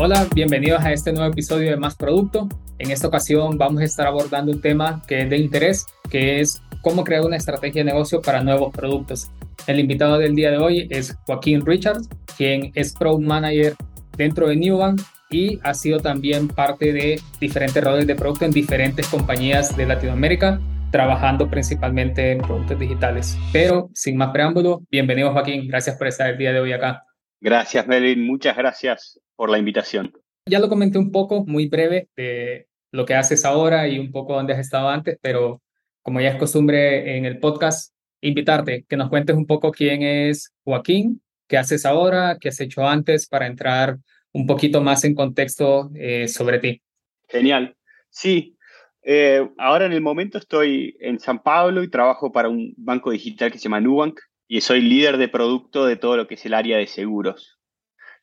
Hola, 0.00 0.28
bienvenidos 0.32 0.80
a 0.84 0.92
este 0.92 1.12
nuevo 1.12 1.32
episodio 1.32 1.70
de 1.70 1.76
Más 1.76 1.96
Producto. 1.96 2.48
En 2.78 2.92
esta 2.92 3.08
ocasión 3.08 3.58
vamos 3.58 3.82
a 3.82 3.84
estar 3.84 4.06
abordando 4.06 4.52
un 4.52 4.60
tema 4.60 5.02
que 5.08 5.22
es 5.22 5.30
de 5.30 5.38
interés, 5.38 5.86
que 6.08 6.40
es 6.40 6.62
cómo 6.82 7.02
crear 7.02 7.22
una 7.22 7.36
estrategia 7.36 7.84
de 7.84 7.90
negocio 7.90 8.22
para 8.22 8.42
nuevos 8.42 8.72
productos. 8.72 9.28
El 9.66 9.80
invitado 9.80 10.18
del 10.18 10.34
día 10.34 10.52
de 10.52 10.58
hoy 10.58 10.86
es 10.90 11.16
Joaquín 11.26 11.66
Richards, 11.66 12.08
quien 12.36 12.70
es 12.74 12.94
Product 12.94 13.26
Manager 13.26 13.74
dentro 14.16 14.48
de 14.48 14.56
Newbank 14.56 15.00
y 15.30 15.58
ha 15.62 15.74
sido 15.74 15.98
también 15.98 16.48
parte 16.48 16.92
de 16.92 17.20
diferentes 17.40 17.82
roles 17.82 18.06
de 18.06 18.14
producto 18.14 18.44
en 18.44 18.52
diferentes 18.52 19.06
compañías 19.08 19.76
de 19.76 19.84
Latinoamérica, 19.84 20.60
trabajando 20.90 21.50
principalmente 21.50 22.32
en 22.32 22.38
productos 22.38 22.78
digitales. 22.78 23.36
Pero 23.52 23.90
sin 23.94 24.16
más 24.16 24.30
preámbulo, 24.30 24.82
bienvenido 24.90 25.32
Joaquín, 25.32 25.66
gracias 25.66 25.96
por 25.96 26.06
estar 26.06 26.30
el 26.30 26.38
día 26.38 26.52
de 26.52 26.60
hoy 26.60 26.72
acá. 26.72 27.02
Gracias, 27.40 27.86
Melvin. 27.86 28.26
Muchas 28.26 28.56
gracias 28.56 29.20
por 29.36 29.50
la 29.50 29.58
invitación. 29.58 30.12
Ya 30.46 30.58
lo 30.58 30.68
comenté 30.68 30.98
un 30.98 31.12
poco, 31.12 31.44
muy 31.44 31.68
breve, 31.68 32.08
de 32.16 32.66
lo 32.90 33.04
que 33.04 33.14
haces 33.14 33.44
ahora 33.44 33.86
y 33.88 33.98
un 33.98 34.10
poco 34.10 34.34
dónde 34.34 34.54
has 34.54 34.60
estado 34.60 34.88
antes, 34.88 35.18
pero 35.20 35.62
como 36.02 36.20
ya 36.20 36.30
es 36.30 36.36
costumbre 36.36 37.16
en 37.16 37.26
el 37.26 37.38
podcast, 37.38 37.94
invitarte 38.20 38.84
que 38.88 38.96
nos 38.96 39.10
cuentes 39.10 39.36
un 39.36 39.46
poco 39.46 39.70
quién 39.70 40.02
es 40.02 40.52
Joaquín, 40.64 41.22
qué 41.46 41.58
haces 41.58 41.84
ahora, 41.84 42.38
qué 42.40 42.48
has 42.48 42.60
hecho 42.60 42.86
antes 42.86 43.28
para 43.28 43.46
entrar 43.46 43.98
un 44.32 44.46
poquito 44.46 44.80
más 44.80 45.04
en 45.04 45.14
contexto 45.14 45.90
eh, 45.94 46.28
sobre 46.28 46.58
ti. 46.58 46.82
Genial. 47.28 47.76
Sí, 48.10 48.56
eh, 49.02 49.48
ahora 49.58 49.86
en 49.86 49.92
el 49.92 50.00
momento 50.00 50.38
estoy 50.38 50.96
en 51.00 51.18
San 51.18 51.42
Pablo 51.42 51.82
y 51.82 51.90
trabajo 51.90 52.32
para 52.32 52.48
un 52.48 52.74
banco 52.76 53.10
digital 53.10 53.52
que 53.52 53.58
se 53.58 53.64
llama 53.64 53.80
Nubank 53.80 54.18
y 54.48 54.62
soy 54.62 54.80
líder 54.80 55.18
de 55.18 55.28
producto 55.28 55.84
de 55.84 55.96
todo 55.96 56.16
lo 56.16 56.26
que 56.26 56.34
es 56.34 56.46
el 56.46 56.54
área 56.54 56.78
de 56.78 56.86
seguros. 56.86 57.60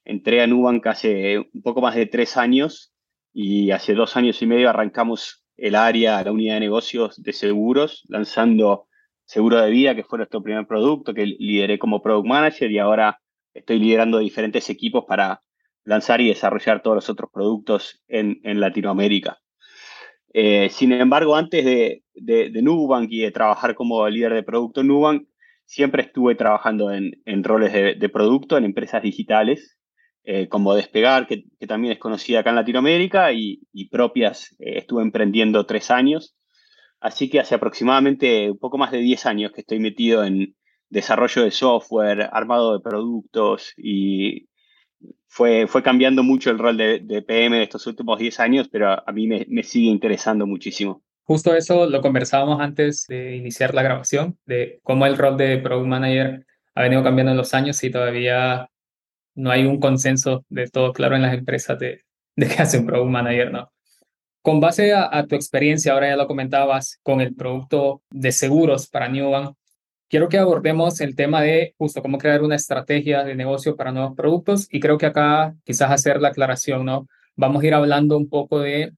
Entré 0.03 0.41
a 0.41 0.47
Nubank 0.47 0.85
hace 0.87 1.37
un 1.37 1.61
poco 1.61 1.81
más 1.81 1.95
de 1.95 2.07
tres 2.07 2.35
años 2.35 2.93
y 3.31 3.71
hace 3.71 3.93
dos 3.93 4.17
años 4.17 4.41
y 4.41 4.47
medio 4.47 4.69
arrancamos 4.69 5.45
el 5.55 5.75
área, 5.75 6.23
la 6.23 6.31
unidad 6.31 6.55
de 6.55 6.61
negocios 6.61 7.21
de 7.21 7.31
seguros, 7.31 8.03
lanzando 8.09 8.87
Seguro 9.25 9.61
de 9.61 9.71
Vida, 9.71 9.95
que 9.95 10.03
fue 10.03 10.17
nuestro 10.17 10.41
primer 10.41 10.67
producto, 10.67 11.13
que 11.13 11.25
lideré 11.25 11.79
como 11.79 12.01
Product 12.01 12.27
Manager 12.27 12.69
y 12.69 12.79
ahora 12.79 13.19
estoy 13.53 13.79
liderando 13.79 14.19
diferentes 14.19 14.69
equipos 14.69 15.05
para 15.07 15.41
lanzar 15.83 16.21
y 16.21 16.27
desarrollar 16.27 16.81
todos 16.81 16.95
los 16.95 17.09
otros 17.09 17.29
productos 17.31 18.03
en, 18.07 18.39
Latinoamérica. 18.59 19.39
Eh, 20.33 20.69
sin 20.69 20.91
embargo, 20.91 21.35
antes 21.35 21.63
de, 21.63 22.03
de, 22.13 22.61
Nubank 22.61 23.11
y 23.11 23.21
de 23.21 23.31
trabajar 23.31 23.73
como 23.73 24.07
líder 24.09 24.33
de 24.33 24.43
producto 24.43 24.81
en 24.81 24.87
Nubank, 24.87 25.27
siempre 25.65 26.03
estuve 26.03 26.35
trabajando 26.35 26.91
en, 26.91 27.43
roles 27.43 27.73
de, 27.73 28.09
producto 28.09 28.57
en 28.57 28.65
empresas 28.65 29.01
digitales, 29.01 29.77
eh, 30.23 30.47
como 30.47 30.73
Despegar, 30.73 31.27
que, 31.27 31.45
también 31.67 31.93
es 31.93 31.99
conocida 31.99 32.39
acá 32.39 32.51
en 32.51 32.55
Latinoamérica, 32.57 33.33
y, 33.33 33.59
propias, 33.91 34.55
eh, 34.59 34.77
estuve 34.77 35.03
emprendiendo 35.03 35.65
tres 35.65 35.91
años. 35.91 36.35
Así 36.99 37.29
que 37.29 37.39
hace 37.39 37.55
aproximadamente 37.55 38.49
un 38.49 38.57
poco 38.57 38.77
más 38.77 38.91
de 38.91 38.99
10 38.99 39.25
años 39.27 39.51
que 39.51 39.61
estoy 39.61 39.79
metido 39.79 40.23
en 40.23 40.55
desarrollo 40.89 41.43
de 41.43 41.51
software, 41.51 42.29
armado 42.31 42.73
de 42.73 42.79
productos 42.79 43.73
y 43.77 44.47
fue, 45.27 45.67
fue 45.67 45.83
cambiando 45.83 46.23
mucho 46.23 46.49
el 46.49 46.57
rol 46.57 46.77
de, 46.77 47.23
PM 47.27 47.57
de 47.57 47.63
estos 47.63 47.85
últimos 47.87 48.17
10 48.17 48.39
años, 48.39 48.69
pero 48.69 48.89
a, 48.89 49.11
mí 49.11 49.27
me, 49.27 49.45
me 49.49 49.63
sigue 49.63 49.89
interesando 49.89 50.47
muchísimo. 50.47 51.03
Justo 51.27 51.55
eso 51.55 51.87
lo 51.87 52.01
conversábamos 52.01 52.61
antes 52.61 53.07
de 53.07 53.35
iniciar 53.35 53.73
la 53.73 53.81
grabación, 53.81 54.37
de 54.45 54.79
cómo 54.83 55.07
el 55.07 55.17
rol 55.17 55.37
de 55.37 55.57
Product 55.57 55.87
Manager 55.87 56.45
ha 56.75 56.81
venido 56.83 57.03
cambiando 57.03 57.31
en 57.31 57.37
los 57.37 57.53
años 57.55 57.83
y 57.83 57.89
todavía 57.89 58.69
no 59.33 59.49
hay 59.49 59.65
un 59.65 59.79
consenso 59.79 60.45
de 60.49 60.67
todo 60.67 60.93
claro 60.93 61.15
en 61.15 61.23
las 61.23 61.33
empresas 61.33 61.79
de, 61.79 62.03
de 62.35 62.47
qué 62.47 62.61
hace 62.61 62.77
un 62.77 62.85
Product 62.85 63.09
Manager, 63.09 63.51
¿no? 63.51 63.71
Con 64.43 64.59
base 64.59 64.93
a, 64.93 65.25
tu 65.27 65.33
experiencia, 65.33 65.93
ahora 65.93 66.09
ya 66.09 66.15
lo 66.15 66.27
comentabas, 66.27 66.99
con 67.01 67.19
el 67.19 67.33
producto 67.33 68.03
de 68.11 68.31
seguros 68.31 68.87
para 68.87 69.09
Newbank, 69.09 69.55
quiero 70.07 70.29
que 70.29 70.37
abordemos 70.37 71.01
el 71.01 71.15
tema 71.15 71.41
de 71.41 71.73
justo 71.79 72.03
cómo 72.03 72.19
crear 72.19 72.43
una 72.43 72.55
estrategia 72.55 73.23
de 73.23 73.33
negocio 73.33 73.75
para 73.75 73.91
nuevos 73.91 74.15
productos 74.15 74.67
y 74.69 74.79
creo 74.79 74.99
que 74.99 75.07
acá 75.07 75.55
quizás 75.63 75.89
hacer 75.89 76.21
la 76.21 76.27
aclaración, 76.27 76.85
¿no? 76.85 77.07
Vamos 77.35 77.63
a 77.63 77.65
ir 77.65 77.73
hablando 77.73 78.15
un 78.15 78.29
poco 78.29 78.59
de 78.59 78.93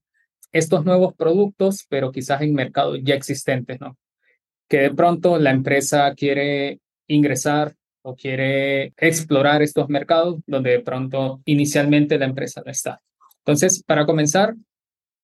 estos 0.52 0.84
nuevos 0.84 1.14
productos, 1.14 1.86
pero 1.88 2.12
quizás 2.12 2.42
en 2.42 2.54
mercados 2.54 2.98
ya 3.02 3.14
existentes, 3.14 3.80
¿no? 3.80 3.96
Que 4.68 4.78
de 4.78 4.94
pronto 4.94 5.38
la 5.38 5.50
empresa 5.50 6.14
quiere 6.14 6.80
ingresar 7.06 7.74
o 8.02 8.14
quiere 8.14 8.92
explorar 8.96 9.62
estos 9.62 9.88
mercados 9.88 10.40
donde 10.46 10.70
de 10.70 10.80
pronto 10.80 11.40
inicialmente 11.44 12.18
la 12.18 12.26
empresa 12.26 12.62
no 12.64 12.70
está. 12.70 13.00
Entonces, 13.38 13.82
para 13.82 14.06
comenzar, 14.06 14.54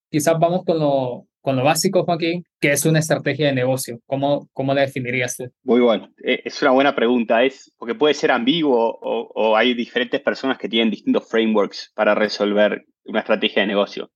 quizás 0.09 0.37
vamos 0.39 0.63
con 0.65 0.79
lo, 0.79 1.27
con 1.41 1.55
lo 1.55 1.63
básico, 1.63 2.03
Joaquín, 2.05 2.43
que 2.59 2.71
es 2.71 2.85
una 2.85 2.99
estrategia 2.99 3.47
de 3.47 3.53
negocio. 3.53 3.99
¿Cómo, 4.07 4.49
cómo 4.53 4.73
la 4.73 4.81
definirías 4.81 5.37
tú? 5.37 5.45
Muy 5.63 5.79
bueno. 5.79 6.09
Eh, 6.23 6.41
es 6.43 6.61
una 6.61 6.71
buena 6.71 6.95
pregunta. 6.95 7.43
Es 7.43 7.71
porque 7.77 7.95
puede 7.95 8.13
ser 8.13 8.31
ambiguo 8.31 8.97
o, 9.01 9.31
o 9.33 9.55
hay 9.55 9.73
diferentes 9.73 10.21
personas 10.21 10.57
que 10.57 10.69
tienen 10.69 10.89
distintos 10.89 11.29
frameworks 11.29 11.91
para 11.95 12.15
resolver 12.15 12.85
una 13.05 13.19
estrategia 13.19 13.61
de 13.61 13.67
negocio 13.67 14.11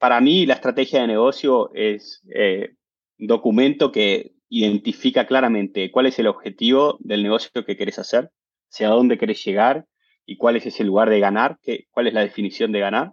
para 0.00 0.20
mí 0.22 0.46
la 0.46 0.54
estrategia 0.54 1.02
de 1.02 1.06
negocio 1.08 1.70
es 1.74 2.22
eh, 2.34 2.70
documento 3.18 3.92
que 3.92 4.32
identifica 4.48 5.26
claramente 5.26 5.90
cuál 5.90 6.06
es 6.06 6.18
el 6.18 6.26
objetivo 6.26 6.96
del 7.00 7.22
negocio 7.22 7.64
que 7.66 7.76
querés 7.76 7.98
hacer, 7.98 8.30
hacia 8.72 8.88
dónde 8.88 9.18
querés 9.18 9.44
llegar 9.44 9.84
y 10.24 10.38
cuál 10.38 10.56
es 10.56 10.64
ese 10.64 10.84
lugar 10.84 11.10
de 11.10 11.20
ganar, 11.20 11.58
qué, 11.62 11.84
cuál 11.90 12.06
es 12.06 12.14
la 12.14 12.22
definición 12.22 12.72
de 12.72 12.80
ganar. 12.80 13.12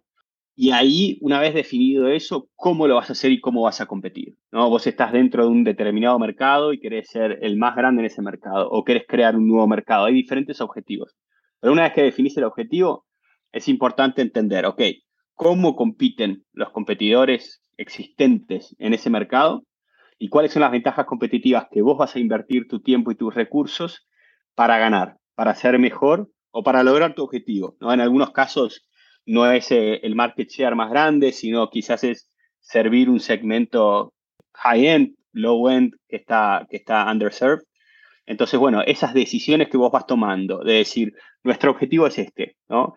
Y 0.56 0.72
ahí, 0.72 1.20
una 1.22 1.42
vez 1.42 1.53
definido 1.53 2.08
eso, 2.08 2.50
cómo 2.56 2.88
lo 2.88 2.96
vas 2.96 3.09
a 3.09 3.14
hacer 3.14 3.31
y 3.31 3.42
cómo 3.42 3.64
vas 3.64 3.81
a 3.81 3.86
competir. 3.86 4.38
¿no? 4.53 4.70
Vos 4.70 4.88
estás 4.88 5.12
dentro 5.12 5.44
de 5.44 5.50
un 5.50 5.66
determinado 5.66 6.18
mercado 6.18 6.72
y 6.72 6.80
querés 6.80 7.09
ser 7.09 7.40
el 7.42 7.58
más 7.58 7.76
grande 7.76 8.02
en 8.02 8.06
ese 8.06 8.22
mercado 8.22 8.70
o 8.70 8.86
querés 8.86 9.03
crear 9.06 9.36
un 9.36 9.46
nuevo 9.47 9.68
mercado. 9.68 10.06
Hay 10.06 10.14
diferentes 10.14 10.62
objetivos. 10.62 11.18
Pero 11.59 11.74
una 11.74 11.84
vez 11.84 11.94
que 11.94 12.02
definís 12.02 12.38
el 12.38 12.46
objetivo, 12.46 13.06
es 13.52 13.68
importante 13.68 14.22
entender, 14.22 14.66
ok, 14.66 14.81
cómo 15.38 15.75
compiten 15.75 16.44
los 16.52 16.72
competidores 16.72 17.62
existentes 17.78 18.75
en 18.80 18.96
ese 18.96 19.09
mercado 19.12 19.64
y 20.18 20.30
cuáles 20.30 20.52
son 20.52 20.64
las 20.64 20.72
ventajas 20.72 21.06
competitivas 21.06 21.68
que 21.72 21.84
vos 21.84 21.96
vas 21.96 22.16
a 22.16 22.20
invertir 22.20 22.68
tu 22.68 22.81
tiempo 22.81 23.12
y 23.12 23.16
tus 23.16 23.34
recursos 23.34 24.08
para 24.56 24.80
ganar, 24.80 25.18
para 25.36 25.53
ser 25.53 25.78
mejor 25.78 26.28
o 26.50 26.64
para 26.64 26.84
lograr 26.84 27.14
tu 27.14 27.24
objetivo. 27.24 27.78
¿no? 27.80 27.94
En 27.94 28.02
algunos 28.02 28.31
casos 28.31 28.90
no 29.28 29.50
es 29.52 29.72
eh, 29.72 30.00
el 30.02 30.16
market 30.16 30.50
share 30.50 30.76
más 30.76 30.90
grande, 30.90 31.31
sino 31.31 31.70
quizás 31.70 32.03
es 32.03 32.31
servir 32.59 33.08
un 33.08 33.20
segmento 33.20 34.14
high-end, 34.56 35.16
low-end 35.34 35.94
que 36.09 36.16
está, 36.16 36.66
que 36.68 36.78
está 36.78 37.09
underserved. 37.12 37.64
Entonces, 38.26 38.59
bueno, 38.59 38.81
esas 38.81 39.14
decisiones 39.14 39.70
que 39.70 39.78
vos 39.78 39.92
vas 39.92 40.08
tomando, 40.08 40.64
de 40.64 40.74
decir, 40.74 41.14
nuestro 41.44 41.70
objetivo 41.70 42.08
es 42.08 42.18
este, 42.18 42.58
¿no? 42.68 42.96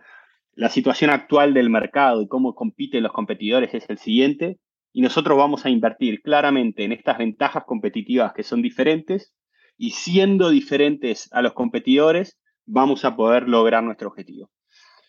La 0.61 0.69
situación 0.69 1.09
actual 1.09 1.55
del 1.55 1.71
mercado 1.71 2.21
y 2.21 2.29
cómo 2.29 2.55
compiten 2.55 3.03
los 3.03 3.13
competidores 3.13 3.73
es 3.73 3.89
el 3.89 3.97
siguiente, 3.97 4.59
y 4.93 5.01
nosotros 5.01 5.39
vamos 5.39 5.65
a 5.65 5.71
invertir 5.71 6.21
claramente 6.21 6.85
en 6.85 6.93
estas 6.93 7.17
ventajas 7.17 7.65
competitivas 7.65 8.35
que 8.35 8.43
son 8.43 8.61
diferentes, 8.61 9.33
y 9.79 9.93
siendo 9.93 10.51
diferentes 10.51 11.33
a 11.33 11.41
los 11.41 11.55
competidores, 11.55 12.39
vamos 12.67 13.07
a 13.07 13.17
poder 13.17 13.49
lograr 13.49 13.83
nuestro 13.83 14.09
objetivo. 14.09 14.51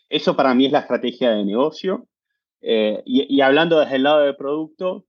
Eso 0.07 0.37
para 0.37 0.55
mí 0.55 0.67
es 0.67 0.71
la 0.71 0.79
estrategia 0.79 1.31
de 1.31 1.43
negocio. 1.43 2.07
Eh, 2.61 3.03
y, 3.05 3.41
hablando 3.41 3.77
desde 3.81 3.97
el 3.97 4.03
lado 4.03 4.21
del 4.21 4.37
producto, 4.37 5.05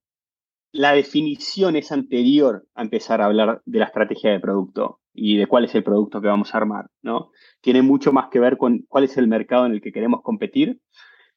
la 0.72 0.92
definición 0.92 1.76
es 1.76 1.92
anterior 1.92 2.66
a 2.75 2.82
empezar 2.82 3.20
a 3.20 3.26
hablar 3.26 3.62
de 3.64 3.78
la 3.78 3.84
estrategia 3.84 4.32
de 4.32 4.41
producto 4.41 4.98
y 5.15 5.37
de 5.37 5.47
cuál 5.47 5.65
es 5.65 5.75
el 5.75 5.84
producto 5.84 6.21
que 6.21 6.28
vamos 6.28 6.55
a 6.55 6.59
armar, 6.59 6.87
¿no? 7.03 7.31
Tiene 7.61 7.83
mucho 7.83 8.12
más 8.12 8.28
que 8.31 8.41
ver 8.41 8.56
con 8.56 8.85
cuál 8.88 9.05
es 9.05 9.17
el 9.17 9.29
mercado 9.29 9.67
en 9.67 9.73
el 9.73 9.81
que 9.81 9.93
queremos 9.93 10.23
competir 10.23 10.81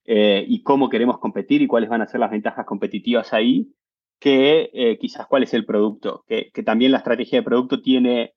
eh, 0.06 0.46
y 0.48 0.64
cómo 0.64 0.90
queremos 0.90 1.20
competir 1.20 1.62
y 1.62 1.68
cuáles 1.68 1.90
van 1.90 2.02
a 2.02 2.08
ser 2.08 2.20
las 2.20 2.32
ventajas 2.32 2.66
competitivas 2.66 3.34
ahí, 3.34 3.74
que 4.20 4.70
eh, 4.74 4.98
quizás 4.98 5.28
cuál 5.28 5.44
es 5.44 5.54
el 5.54 5.66
producto, 5.66 6.24
que, 6.28 6.52
también 6.64 6.92
la 6.92 7.00
estrategia 7.00 7.40
de 7.40 7.44
producto 7.44 7.82
tiene, 7.82 8.34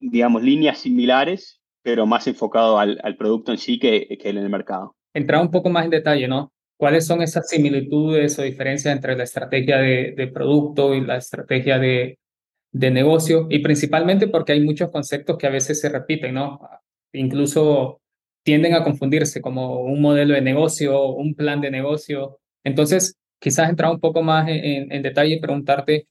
digamos, 0.00 0.42
líneas 0.42 0.78
similares, 0.78 1.62
pero 1.82 2.04
más 2.04 2.26
enfocado 2.26 2.78
al, 2.78 3.16
producto 3.16 3.52
en 3.52 3.58
sí 3.58 3.78
que, 3.78 4.18
que 4.20 4.28
en 4.28 4.38
el 4.38 4.50
mercado. 4.50 4.96
Entrar 5.14 5.40
un 5.40 5.50
poco 5.50 5.70
más 5.70 5.84
en 5.84 5.90
detalle, 5.90 6.28
¿no? 6.28 6.52
¿Cuáles 6.76 7.06
son 7.06 7.22
esas 7.22 7.48
similitudes 7.48 8.38
o 8.38 8.42
diferencias 8.42 8.94
entre 8.94 9.16
la 9.16 9.22
estrategia 9.22 9.78
de, 9.78 10.12
de 10.14 10.26
producto 10.26 10.94
y 10.94 11.00
la 11.00 11.16
estrategia 11.16 11.78
de, 11.78 12.18
de 12.78 12.90
negocio 12.90 13.46
y 13.48 13.60
principalmente 13.60 14.28
porque 14.28 14.52
hay 14.52 14.60
muchos 14.60 14.90
conceptos 14.90 15.38
que 15.38 15.46
a 15.46 15.50
veces 15.50 15.80
se 15.80 15.88
repiten, 15.88 16.34
¿no? 16.34 16.60
Incluso 17.12 18.02
tienden 18.44 18.74
a 18.74 18.84
confundirse 18.84 19.40
como 19.40 19.80
un 19.80 20.00
modelo 20.02 20.34
de 20.34 20.42
negocio, 20.42 21.06
un 21.06 21.34
plan 21.34 21.62
de 21.62 21.70
negocio. 21.70 22.38
Entonces, 22.64 23.16
quizás 23.40 23.70
entrar 23.70 23.90
un 23.90 23.98
poco 23.98 24.22
más 24.22 24.46
en, 24.48 25.02
detalle 25.02 25.36
y 25.36 25.40
preguntarte 25.40 26.06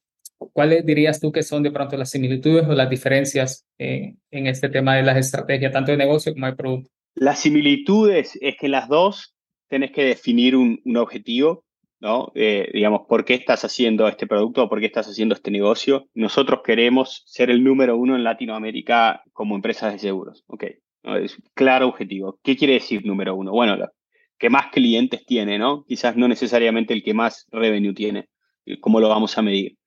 cuáles 0.54 0.86
dirías 0.86 1.20
tú 1.20 1.32
que 1.32 1.44
son 1.44 1.62
de 1.62 1.72
pronto 1.72 1.98
las 1.98 2.10
similitudes 2.10 2.68
o 2.68 2.74
las 2.74 2.90
diferencias 2.90 3.64
en 3.78 4.18
este 4.32 4.70
tema 4.70 4.96
de 4.96 5.04
las 5.04 5.18
estrategias, 5.18 5.72
tanto 5.72 5.92
de 5.92 5.98
negocio 5.98 6.34
como 6.34 6.48
de 6.48 6.56
producto. 6.56 6.90
Las 7.14 7.40
similitudes 7.40 8.38
es 8.42 8.56
que 8.60 8.68
las 8.68 8.90
dos 8.90 9.36
tenés 9.70 9.92
que 9.92 10.04
definir 10.04 10.56
un, 10.56 10.82
objetivo, 10.98 11.64
Eh, 12.36 12.70
digamos, 12.74 13.02
¿por 13.08 13.26
qué 13.26 13.34
estás 13.34 13.66
haciendo 13.66 14.08
este 14.08 14.28
producto 14.28 14.64
o 14.64 14.70
por 14.70 14.80
qué 14.80 14.86
estás 14.86 15.08
haciendo 15.08 15.34
este 15.34 15.52
negocio? 15.52 16.08
Nosotros 16.14 16.62
queremos 16.64 17.24
ser 17.26 17.50
el 17.50 17.64
número 17.64 17.98
uno 17.98 18.16
en 18.16 18.24
Latinoamérica 18.24 19.24
como 19.34 19.56
empresas 19.56 19.94
de 19.94 20.00
seguros, 20.00 20.44
¿ok? 20.48 20.66
Claro 21.54 21.88
objetivo. 21.88 22.40
¿Qué 22.44 22.56
quiere 22.56 22.74
decir 22.74 23.06
número 23.06 23.36
uno? 23.36 23.52
Bueno, 23.52 23.78
que 24.38 24.50
más 24.50 24.68
clientes 24.72 25.26
tiene, 25.26 25.58
¿no? 25.58 25.84
Quizás 25.86 26.16
no 26.16 26.28
necesariamente 26.28 26.94
el 26.94 27.04
que 27.04 27.14
más 27.14 27.48
revenue 27.52 27.94
tiene. 27.94 28.30
¿Cómo 28.82 29.00
lo 29.00 29.10
vamos 29.10 29.38
a 29.38 29.42
medir? 29.42 29.78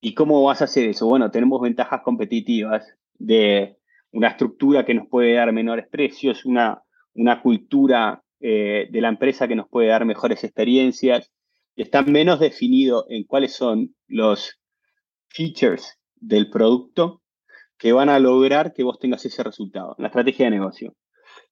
¿Y 0.00 0.14
cómo 0.14 0.42
vas 0.42 0.62
a 0.62 0.64
hacer 0.64 0.88
eso? 0.88 1.06
Bueno, 1.06 1.30
tenemos 1.30 1.60
ventajas 1.60 2.00
competitivas 2.02 2.96
de 3.14 3.76
una 4.12 4.28
estructura 4.28 4.84
que 4.84 4.94
nos 4.94 5.08
puede 5.08 5.34
dar 5.34 5.52
menores 5.52 5.86
precios, 5.88 6.44
una, 6.44 6.82
una 7.14 7.42
cultura 7.42 8.22
eh, 8.40 8.88
de 8.90 9.00
la 9.00 9.08
empresa 9.08 9.46
que 9.46 9.56
nos 9.56 9.68
puede 9.68 9.88
dar 9.88 10.04
mejores 10.04 10.44
experiencias. 10.44 11.30
Y 11.76 11.82
está 11.82 12.02
menos 12.02 12.40
definido 12.40 13.06
en 13.08 13.24
cuáles 13.24 13.54
son 13.54 13.94
los 14.06 14.58
features 15.28 15.98
del 16.16 16.50
producto 16.50 17.22
que 17.78 17.92
van 17.92 18.08
a 18.08 18.18
lograr 18.18 18.74
que 18.74 18.82
vos 18.82 18.98
tengas 18.98 19.24
ese 19.24 19.42
resultado, 19.42 19.94
la 19.98 20.08
estrategia 20.08 20.46
de 20.46 20.50
negocio. 20.50 20.94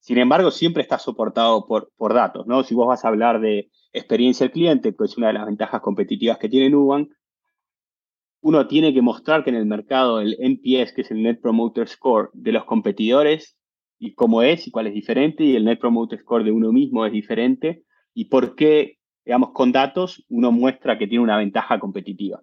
Sin 0.00 0.19
embargo, 0.19 0.50
siempre 0.50 0.82
está 0.82 0.99
soportado 0.99 1.67
por, 1.67 1.90
por 1.96 2.14
datos, 2.14 2.46
¿no? 2.46 2.62
Si 2.64 2.75
vos 2.75 2.87
vas 2.87 3.05
a 3.05 3.08
hablar 3.08 3.40
de 3.40 3.70
experiencia 3.93 4.44
del 4.44 4.52
cliente, 4.52 4.94
que 4.94 5.05
es 5.05 5.17
una 5.17 5.29
de 5.29 5.32
las 5.35 5.46
ventajas 5.46 5.81
competitivas 5.81 6.38
que 6.38 6.49
tiene 6.49 6.70
Nubank, 6.70 7.11
uno 8.40 8.69
tiene 8.69 8.94
que 8.94 9.02
mostrar 9.02 9.43
que 9.43 9.50
en 9.50 9.56
el 9.56 9.67
mercado 9.67 10.20
el 10.20 10.37
NPS, 10.38 10.93
que 10.93 11.02
es 11.02 11.11
el 11.11 11.23
Net 11.23 11.40
Promoter 11.40 11.88
Score 11.88 12.31
de 12.32 12.52
los 12.52 12.64
competidores, 12.64 13.57
y 13.99 14.15
cómo 14.15 14.43
es 14.43 14.67
y 14.67 14.71
cuál 14.71 14.87
es 14.87 14.95
diferente, 14.95 15.45
y 15.45 15.56
el 15.56 15.65
Net 15.65 15.79
Promoter 15.79 16.19
Score 16.19 16.45
de 16.45 16.53
uno 16.53 16.73
mismo 16.73 17.05
es 17.05 17.12
diferente, 17.12 17.85
y 18.15 18.27
por 18.27 18.55
qué, 18.55 18.99
digamos, 19.25 19.50
con 19.53 19.73
datos 19.73 20.25
uno 20.29 20.53
muestra 20.53 20.99
que 20.99 21.06
tiene 21.06 21.25
una 21.25 21.37
ventaja 21.37 21.79
competitiva. 21.79 22.43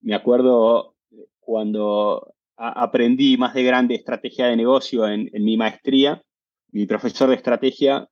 Me 0.00 0.14
acuerdo 0.14 0.96
cuando 1.40 2.34
aprendí 2.56 3.36
más 3.36 3.54
de 3.54 3.64
grande 3.64 3.94
estrategia 3.94 4.46
de 4.46 4.56
negocio 4.56 5.06
en, 5.08 5.30
mi 5.32 5.56
maestría, 5.56 6.22
mi 6.70 6.86
profesor 6.86 7.28
de 7.28 7.36
estrategia, 7.36 8.08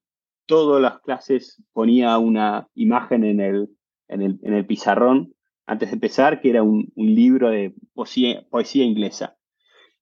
todas 0.47 0.81
las 0.81 1.01
clases 1.01 1.63
ponía 1.73 2.19
una 2.19 2.69
imagen 2.75 3.25
en 3.25 3.41
el, 3.41 3.69
en 4.09 4.23
el, 4.23 4.39
en 4.43 4.55
el 4.55 4.67
pizarrón 4.67 5.35
antes 5.67 5.89
de 5.89 5.95
empezar, 5.95 6.41
que 6.41 6.51
era 6.51 6.63
un, 6.63 6.93
libro 6.95 7.51
de 7.51 7.75
poesía, 7.95 8.47
poesía, 8.51 8.85
inglesa. 8.85 9.37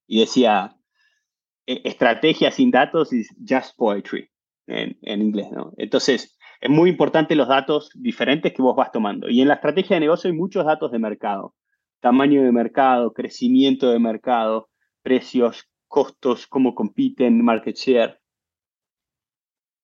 Y 0.07 0.19
decía, 0.19 0.75
estrategia 1.65 2.51
sin 2.51 2.71
datos 2.71 3.13
is 3.13 3.33
just 3.47 3.75
poetry, 3.77 4.29
en, 4.67 4.97
en, 5.01 5.21
inglés. 5.21 5.47
Entonces, 5.77 6.37
es 6.61 6.69
muy 6.69 6.89
importante 6.89 7.35
los 7.35 7.47
datos 7.47 7.89
diferentes 7.95 8.53
que 8.53 8.61
vos 8.61 8.75
vas 8.75 8.91
tomando. 8.91 9.29
Y 9.29 9.41
en 9.41 9.47
la 9.47 9.55
estrategia 9.55 9.95
de 9.95 10.01
negocio 10.01 10.29
hay 10.29 10.37
muchos 10.37 10.65
datos 10.65 10.91
de 10.91 10.99
mercado. 10.99 11.55
Tamaño 11.99 12.43
de 12.43 12.51
mercado, 12.51 13.13
crecimiento 13.13 13.91
de 13.91 13.99
mercado, 13.99 14.69
precios, 15.01 15.69
costos, 15.87 16.47
cómo 16.47 16.73
compiten, 16.75 17.43
market 17.43 17.75
share. 17.75 18.19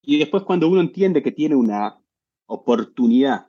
Y 0.01 0.17
después 0.17 0.43
cuando 0.43 0.67
uno 0.67 0.81
entiende 0.81 1.21
que 1.21 1.31
tiene 1.31 1.55
una 1.55 1.99
oportunidad 2.45 3.47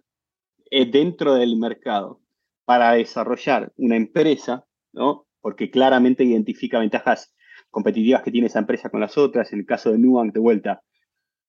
eh, 0.70 0.84
dentro 0.90 1.34
del 1.34 1.56
mercado 1.56 2.20
para 2.64 2.92
desarrollar 2.92 3.72
una 3.76 3.96
empresa, 3.96 4.66
¿no? 4.92 5.26
porque 5.40 5.70
claramente 5.70 6.22
identifica 6.22 6.78
ventajas 6.78 7.34
competitivas 7.70 8.22
que 8.22 8.30
tiene 8.30 8.48
esa 8.48 8.58
empresa 8.58 8.90
con 8.90 9.00
las 9.00 9.16
otras. 9.16 9.52
En 9.52 9.60
el 9.60 9.66
caso 9.66 9.92
de 9.92 9.98
Nubank, 9.98 10.32
de 10.32 10.40
vuelta, 10.40 10.82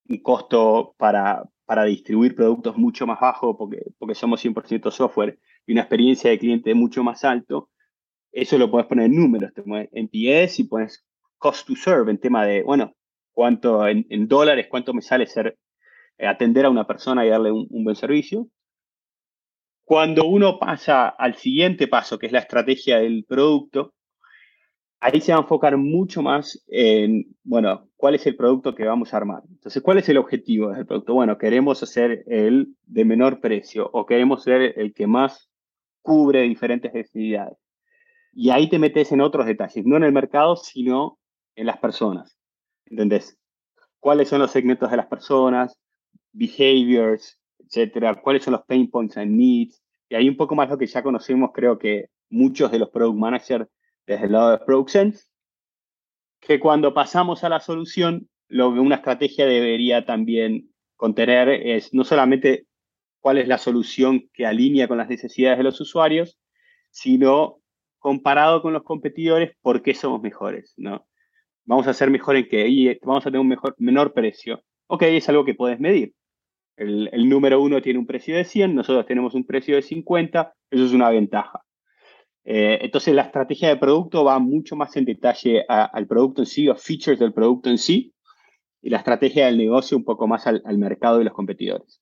un 0.10 0.22
costo 0.22 0.96
para, 0.98 1.44
para 1.66 1.86
distribuir 1.86 2.36
productos 2.36 2.78
mucho 2.78 3.08
más 3.08 3.20
bajo 3.20 3.58
porque, 3.58 3.82
porque 3.98 4.16
somos 4.16 4.44
100% 4.44 4.92
software 4.92 5.40
y 5.66 5.74
una 5.74 5.82
experiencia 5.82 6.30
de 6.30 6.40
cliente 6.40 6.74
mucho 6.74 7.04
más 7.04 7.24
alto. 7.24 7.70
Eso 8.32 8.58
lo 8.58 8.72
puedes 8.72 8.88
poner 8.88 9.06
en 9.06 9.16
números, 9.16 9.54
te 9.54 9.62
pones 9.62 9.90
en 9.92 10.10
y 10.12 10.64
pones 10.64 11.06
cost 11.38 11.68
to 11.68 11.76
serve 11.76 12.12
en 12.12 12.20
tema 12.20 12.46
de, 12.46 12.64
bueno, 12.64 12.94
cuánto 13.34 13.88
en, 13.88 14.28
dólares, 14.28 14.68
cuánto 14.70 14.94
me 14.94 15.02
sale 15.02 15.26
ser 15.28 15.58
eh, 16.18 16.28
atender 16.28 16.66
a 16.66 16.70
una 16.70 16.86
persona 16.86 17.26
y 17.26 17.30
darle 17.30 17.52
un 17.52 17.84
buen 17.84 17.96
servicio. 17.96 18.48
Cuando 19.84 20.26
uno 20.26 20.58
pasa 20.58 21.10
al 21.10 21.36
siguiente 21.36 21.88
paso, 21.88 22.18
que 22.18 22.28
es 22.28 22.32
la 22.32 22.40
estrategia 22.40 23.00
del 23.00 23.26
producto, 23.28 23.94
ahí 25.02 25.20
se 25.20 25.32
va 25.32 25.40
a 25.40 25.42
enfocar 25.42 25.76
mucho 25.78 26.22
más 26.22 26.64
en, 26.68 27.36
bueno, 27.44 27.90
cuál 27.98 28.16
es 28.16 28.26
el 28.28 28.36
producto 28.36 28.76
que 28.76 28.86
vamos 28.86 29.14
a 29.14 29.18
armar. 29.18 29.42
Entonces, 29.50 29.82
¿cuál 29.82 29.98
es 29.98 30.08
el 30.10 30.18
objetivo 30.18 30.72
del 30.72 30.86
producto? 30.86 31.16
Bueno, 31.16 31.38
queremos 31.38 31.82
hacer 31.82 32.24
el 32.28 32.76
de 32.86 33.04
menor 33.04 33.42
precio 33.42 33.90
o 33.92 34.06
queremos 34.06 34.44
ser 34.44 34.80
el 34.80 34.94
que 34.94 35.08
más 35.08 35.50
cubre 36.04 36.42
diferentes 36.44 36.94
necesidades. 36.94 37.58
Y 38.32 38.52
ahí 38.52 38.70
te 38.70 38.80
metes 38.80 39.12
en 39.12 39.22
otros 39.22 39.48
detalles, 39.48 39.86
no 39.86 39.98
en 39.98 40.04
el 40.04 40.14
mercado, 40.14 40.56
sino 40.56 41.18
en 41.56 41.66
las 41.66 41.80
personas. 41.80 42.38
¿Entendés? 42.86 43.38
¿Cuáles 44.00 44.30
son 44.30 44.40
los 44.40 44.52
segmentos 44.52 44.90
de 44.92 44.98
las 44.98 45.08
personas? 45.08 45.78
Behaviors, 46.32 47.40
etcétera, 47.60 48.22
cuáles 48.22 48.44
son 48.44 48.54
los 48.54 48.64
pain 48.66 48.90
points 48.90 49.18
and 49.18 49.32
needs, 49.32 49.82
y 50.10 50.16
ahí 50.16 50.30
un 50.30 50.38
poco 50.38 50.56
más 50.56 50.70
lo 50.70 50.78
que 50.78 50.88
ya 50.88 51.04
conocemos, 51.04 51.52
creo 51.54 51.78
que 51.78 52.10
muchos 52.30 52.72
de 52.72 52.80
los 52.80 52.90
product 52.90 53.18
managers 53.18 53.68
desde 54.12 54.26
el 54.26 54.34
lado 54.34 54.52
de 54.52 54.58
Product 54.60 54.90
Sense, 54.90 55.26
que 56.40 56.60
cuando 56.60 56.94
pasamos 56.94 57.44
a 57.44 57.50
la 57.50 57.60
solución, 57.60 58.30
lo 58.48 58.74
que 58.74 58.80
una 58.80 58.96
estrategia 58.96 59.46
debería 59.46 60.06
también 60.06 60.70
contener 60.96 61.50
es 61.50 61.94
no 61.94 62.04
solamente 62.04 62.68
cuál 63.20 63.38
es 63.38 63.48
la 63.48 63.58
solución 63.58 64.30
que 64.34 64.46
alinea 64.46 64.88
con 64.88 64.98
las 64.98 65.08
necesidades 65.08 65.58
de 65.58 65.64
los 65.64 65.80
usuarios, 65.80 66.40
sino 66.90 67.62
comparado 68.00 68.62
con 68.62 68.74
los 68.74 68.84
competidores, 68.84 69.52
por 69.62 69.82
qué 69.82 69.94
somos 69.94 70.22
mejores, 70.22 70.74
¿no? 70.78 71.08
Vamos 71.66 71.88
a 71.88 71.94
ser 71.94 72.10
mejor 72.10 72.36
en 72.36 72.48
qué 72.50 72.68
y 72.68 73.00
vamos 73.04 73.26
a 73.26 73.30
tener 73.30 73.40
un 73.40 73.48
mejor, 73.48 73.76
menor 73.78 74.14
precio. 74.14 74.64
Ok, 74.88 75.04
es 75.04 75.30
algo 75.30 75.46
que 75.46 75.54
puedes 75.54 75.80
medir. 75.80 76.14
El, 76.76 77.30
número 77.30 77.62
uno 77.62 77.82
tiene 77.82 78.00
un 78.00 78.08
precio 78.08 78.36
de 78.36 78.44
100, 78.44 78.74
nosotros 78.74 79.06
tenemos 79.06 79.36
un 79.36 79.46
precio 79.46 79.76
de 79.76 79.84
50, 79.84 80.54
eso 80.72 80.86
es 80.86 80.94
una 80.94 81.10
ventaja. 81.12 81.62
Eh, 82.44 82.80
entonces 82.82 83.14
la 83.14 83.24
estrategia 83.24 83.70
de 83.70 83.78
producto 83.78 84.24
va 84.24 84.40
mucho 84.40 84.76
más 84.76 84.96
en 84.98 85.06
detalle 85.06 85.64
al 85.68 86.08
producto 86.08 86.42
en 86.42 86.48
sí, 86.48 86.68
o 86.68 86.76
features 86.76 87.20
del 87.20 87.34
producto 87.34 87.70
en 87.70 87.78
sí, 87.78 88.14
y 88.82 88.90
la 88.90 88.98
estrategia 88.98 89.46
del 89.46 89.58
negocio 89.58 89.98
un 89.98 90.04
poco 90.04 90.28
más 90.28 90.48
al, 90.48 90.78
mercado 90.78 91.22
y 91.22 91.24
los 91.24 91.34
competidores. 91.34 92.02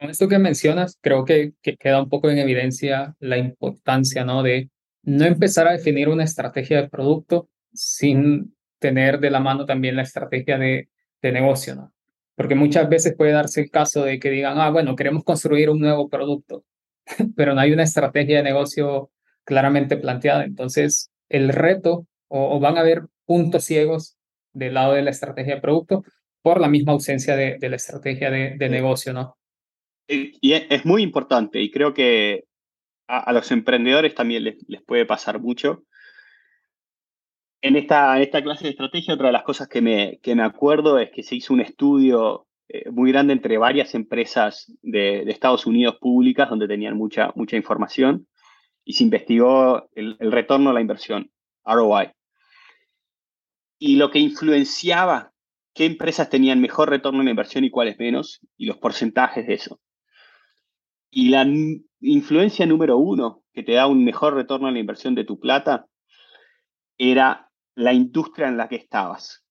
Con 0.00 0.10
esto 0.10 0.28
que 0.28 0.38
mencionas, 0.38 0.98
creo 1.00 1.24
que, 1.24 1.52
que, 1.62 1.76
queda 1.76 2.02
un 2.02 2.08
poco 2.08 2.30
en 2.30 2.38
evidencia 2.38 3.14
la 3.20 3.36
importancia 3.36 4.24
¿no? 4.24 4.42
de 4.42 4.70
no 5.02 5.24
empezar 5.24 5.68
a 5.68 5.72
definir 5.72 6.08
una 6.08 6.24
estrategia 6.24 6.80
de 6.80 6.88
producto 6.88 7.48
sin 7.72 8.56
tener 8.78 9.20
de 9.20 9.30
la 9.30 9.40
mano 9.40 9.66
también 9.66 9.96
la 9.96 10.02
estrategia 10.02 10.58
de, 10.58 10.88
de 11.22 11.32
negocio. 11.32 11.74
¿no? 11.74 11.92
Porque 12.34 12.54
muchas 12.54 12.88
veces 12.88 13.14
puede 13.16 13.32
darse 13.32 13.60
el 13.60 13.70
caso 13.70 14.04
de 14.04 14.18
que 14.18 14.30
digan, 14.30 14.58
ah, 14.58 14.70
bueno, 14.70 14.96
queremos 14.96 15.22
construir 15.22 15.70
un 15.70 15.80
nuevo 15.80 16.08
producto, 16.08 16.64
pero 17.36 17.54
no 17.54 17.60
hay 17.60 17.72
una 17.72 17.84
estrategia 17.84 18.38
de 18.38 18.42
negocio 18.42 19.10
claramente 19.44 19.96
planteada. 19.96 20.44
Entonces, 20.44 21.10
el 21.28 21.50
reto 21.50 22.06
o, 22.28 22.60
van 22.60 22.76
a 22.76 22.80
haber 22.80 23.02
puntos 23.24 23.64
ciegos 23.64 24.16
del 24.52 24.74
lado 24.74 24.94
de 24.94 25.02
la 25.02 25.10
estrategia 25.10 25.56
de 25.56 25.60
producto 25.60 26.04
por 26.42 26.60
la 26.60 26.68
misma 26.68 26.92
ausencia 26.92 27.36
de, 27.36 27.58
la 27.60 27.76
estrategia 27.76 28.30
de, 28.30 28.68
negocio, 28.68 29.12
¿no? 29.12 29.36
Y 30.06 30.52
es 30.52 30.84
muy 30.84 31.02
importante 31.02 31.60
y 31.62 31.70
creo 31.70 31.94
que 31.94 32.44
a, 33.08 33.32
los 33.32 33.50
emprendedores 33.50 34.14
también 34.14 34.44
les, 34.44 34.56
les 34.68 34.82
puede 34.82 35.06
pasar 35.06 35.40
mucho 35.40 35.84
en 37.64 37.76
esta, 37.76 38.20
esta 38.20 38.42
clase 38.42 38.64
de 38.64 38.70
estrategia, 38.70 39.14
otra 39.14 39.28
de 39.28 39.32
las 39.32 39.42
cosas 39.42 39.68
que 39.68 39.80
me, 39.80 40.18
que 40.22 40.34
me 40.34 40.42
acuerdo 40.42 40.98
es 40.98 41.10
que 41.10 41.22
se 41.22 41.34
hizo 41.34 41.54
un 41.54 41.62
estudio 41.62 42.46
eh, 42.68 42.90
muy 42.90 43.10
grande 43.10 43.32
entre 43.32 43.56
varias 43.56 43.94
empresas 43.94 44.70
de, 44.82 45.22
Estados 45.30 45.64
Unidos 45.64 45.96
públicas 45.98 46.50
donde 46.50 46.68
tenían 46.68 46.94
mucha, 46.94 47.32
mucha 47.34 47.56
información 47.56 48.26
y 48.84 48.94
se 48.94 49.04
investigó 49.04 49.88
el, 49.94 50.16
retorno 50.18 50.70
a 50.70 50.72
la 50.72 50.80
inversión, 50.80 51.30
ROI. 51.64 52.12
Y 53.78 53.96
lo 53.96 54.10
que 54.10 54.18
influenciaba 54.18 55.32
qué 55.74 55.86
empresas 55.86 56.30
tenían 56.30 56.60
mejor 56.60 56.88
retorno 56.88 57.22
la 57.22 57.30
inversión 57.30 57.64
y 57.64 57.70
cuáles 57.70 57.98
menos, 57.98 58.40
y 58.56 58.66
los 58.66 58.78
porcentajes 58.78 59.46
de 59.46 59.54
eso. 59.54 59.80
Y 61.10 61.30
la 61.30 61.46
influencia 62.00 62.66
número 62.66 62.96
uno 62.96 63.42
que 63.52 63.62
te 63.62 63.72
da 63.72 63.86
un 63.86 64.04
mejor 64.04 64.34
retorno 64.34 64.68
a 64.68 64.70
la 64.70 64.78
inversión 64.78 65.14
de 65.14 65.24
tu 65.24 65.38
plata 65.38 65.86
era 66.96 67.50
la 67.74 67.92
industria 67.92 68.48
en 68.48 68.56
la 68.56 68.68
que 68.68 68.76
estabas. 68.76 69.43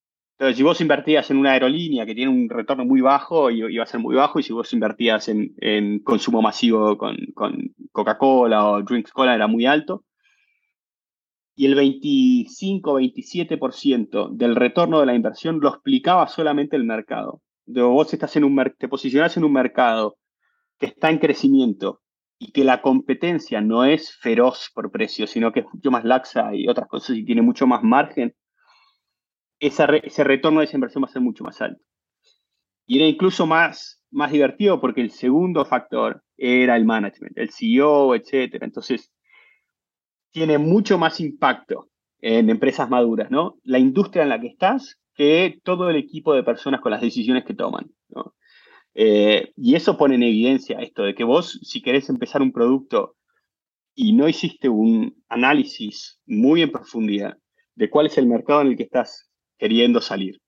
Si 0.52 0.64
vos 0.64 0.82
invertías 0.82 1.30
en 1.32 1.38
una 1.38 1.52
aerolínea 1.52 2.06
que 2.06 2.16
tiene 2.16 2.32
un 2.32 2.50
retorno 2.50 2.86
muy 2.86 3.02
bajo, 3.02 3.52
iba 3.52 3.84
a 3.84 3.86
ser 3.86 4.00
muy 4.00 4.16
bajo, 4.16 4.40
y 4.40 4.44
si 4.44 4.52
vos 4.52 4.74
invertías 4.74 5.30
en, 5.30 6.00
consumo 6.00 6.42
masivo 6.42 6.98
con, 6.98 7.16
Coca-Cola 7.92 8.70
o 8.70 8.82
Drinks 8.82 9.12
Cola, 9.12 9.36
era 9.36 9.48
muy 9.48 9.66
alto. 9.66 10.04
y 11.56 11.68
el 11.68 11.78
25-27% 11.78 14.30
del 14.32 14.56
retorno 14.56 15.00
de 15.00 15.06
la 15.06 15.14
inversión 15.14 15.60
lo 15.62 15.70
explicaba 15.70 16.28
solamente 16.28 16.76
el 16.76 16.84
mercado. 16.84 17.42
De 17.66 17.82
vos 17.82 18.14
estás 18.14 18.36
en 18.36 18.44
un 18.44 18.62
te 18.78 18.88
posicionás 18.88 19.38
en 19.38 19.44
un 19.44 19.54
mercado 19.54 20.18
que 20.80 20.88
está 20.88 21.12
en 21.12 21.20
crecimiento 21.20 22.02
y 22.40 22.52
que 22.52 22.64
la 22.64 22.82
competencia 22.82 23.62
no 23.62 23.86
es 23.86 24.16
feroz 24.18 24.72
por 24.74 24.92
precio, 24.92 25.28
sino 25.28 25.52
que 25.52 25.62
es 25.62 25.66
mucho 25.72 25.92
más 25.92 26.04
laxa 26.04 26.56
y 26.56 26.68
otras 26.68 26.88
cosas 26.88 27.16
y 27.16 27.24
tiene 27.24 27.42
mucho 27.42 27.68
más 27.68 27.84
margen, 27.84 28.34
ese 29.68 30.24
retorno 30.24 30.60
de 30.60 30.66
esa 30.66 30.78
inversión 30.78 31.04
va 31.04 31.08
a 31.08 31.12
ser 31.12 31.22
mucho 31.22 31.44
más 31.44 31.62
alto. 31.62 31.84
Y 32.86 32.98
era 32.98 33.08
incluso 33.08 33.46
más, 33.46 34.02
más 34.12 34.32
divertido 34.32 34.82
porque 34.82 35.02
el 35.02 35.12
segundo 35.12 35.66
factor 35.66 36.24
era 36.38 36.76
el 36.76 36.86
management, 36.86 37.38
el 37.38 37.52
CEO, 37.52 38.16
etc. 38.16 38.58
Entonces, 38.62 39.12
tiene 40.32 40.58
mucho 40.58 40.98
más 40.98 41.20
impacto 41.20 41.90
en 42.20 42.50
empresas 42.50 42.90
maduras, 42.90 43.30
¿no? 43.32 43.58
La 43.64 43.80
industria 43.80 44.24
en 44.24 44.30
la 44.30 44.40
que 44.40 44.48
estás 44.48 45.00
que 45.16 45.60
todo 45.64 45.90
el 45.90 45.96
equipo 45.96 46.34
de 46.34 46.44
personas 46.44 46.82
con 46.82 46.92
las 46.92 47.02
decisiones 47.02 47.46
que 47.46 47.54
toman. 47.54 47.92
Eh, 48.96 49.52
y 49.56 49.76
eso 49.76 49.98
pone 49.98 50.16
en 50.16 50.24
evidencia 50.24 50.80
esto 50.80 51.04
de 51.04 51.16
que 51.16 51.24
vos, 51.24 51.60
si 51.64 51.82
querés 51.82 52.10
empezar 52.10 52.42
un 52.42 52.52
producto 52.52 53.16
y 53.96 54.14
no 54.14 54.28
hiciste 54.28 54.70
un 54.70 55.24
análisis 55.30 56.20
muy 56.26 56.62
en 56.62 56.72
profundidad 56.72 57.38
de 57.76 57.90
cuál 57.90 58.08
es 58.08 58.18
el 58.18 58.28
mercado 58.28 58.62
en 58.62 58.68
el 58.68 58.78
que 58.78 58.84
estás 58.84 59.32
queriendo 59.64 60.02
salir, 60.02 60.42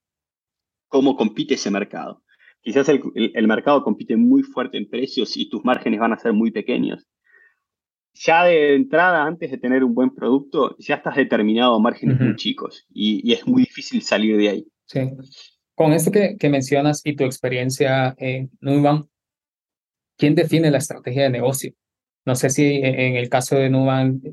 cómo 0.90 1.16
compite 1.16 1.54
ese 1.54 1.72
mercado. 1.72 2.22
Quizás 2.62 2.90
el, 2.90 3.02
el 3.16 3.48
mercado 3.48 3.82
compite 3.82 4.18
muy 4.18 4.44
fuerte 4.44 4.78
en 4.78 4.90
precios 4.90 5.38
y 5.38 5.48
tus 5.50 5.64
márgenes 5.64 6.02
van 6.02 6.12
a 6.12 6.18
ser 6.18 6.34
muy 6.34 6.52
pequeños 6.52 7.08
ya 8.16 8.46
de 8.46 8.76
entrada, 8.76 9.26
antes 9.26 9.52
de 9.52 9.58
tener 9.58 9.84
un 9.84 9.94
buen 9.94 10.14
producto, 10.14 10.76
ya 10.80 10.96
estás 10.96 11.16
determinado 11.16 11.76
a 11.76 11.80
márgenes 11.80 12.20
muy 12.20 12.36
chicos 12.36 12.86
y, 12.90 13.32
es 13.34 13.46
muy 13.46 13.64
difícil 13.64 14.02
salir 14.02 14.38
de 14.38 14.50
ahí. 14.50 14.68
Sí. 14.86 15.02
Con 15.76 15.92
esto 15.92 16.12
que, 16.12 16.38
que 16.40 16.50
mencionas 16.50 17.02
y 17.04 17.16
tu 17.16 17.26
experiencia 17.26 18.16
en 18.18 18.50
Nubank, 18.62 19.08
¿quién 20.18 20.34
define 20.34 20.72
la 20.72 20.78
estrategia 20.78 21.24
de 21.24 21.30
negocio? 21.30 21.74
No 22.26 22.36
sé 22.36 22.50
si 22.50 22.80
en 22.82 23.18
el 23.18 23.28
caso 23.30 23.58
de 23.58 23.70
Nubank 23.70 24.24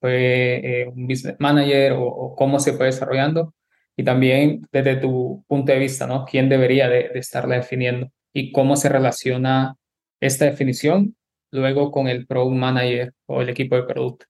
fue 0.00 0.82
eh, 0.82 0.86
un 0.86 1.06
business 1.08 1.36
manager 1.40 1.94
o, 1.96 2.34
cómo 2.36 2.60
se 2.60 2.72
fue 2.72 2.86
desarrollando 2.86 3.52
y 4.00 4.02
también 4.02 4.66
desde 4.72 4.96
tu 4.96 5.44
punto 5.46 5.72
de 5.72 5.78
vista, 5.78 6.06
¿no? 6.06 6.24
¿Quién 6.24 6.48
debería 6.48 6.88
de, 6.88 7.10
estarla 7.16 7.56
definiendo 7.56 8.10
y 8.32 8.50
cómo 8.50 8.74
se 8.76 8.88
relaciona 8.88 9.76
esta 10.20 10.46
definición 10.46 11.16
luego 11.50 11.90
con 11.90 12.08
el 12.08 12.26
Product 12.26 12.56
Manager 12.56 13.12
o 13.26 13.42
el 13.42 13.50
equipo 13.50 13.76
de 13.76 13.82
producto? 13.82 14.24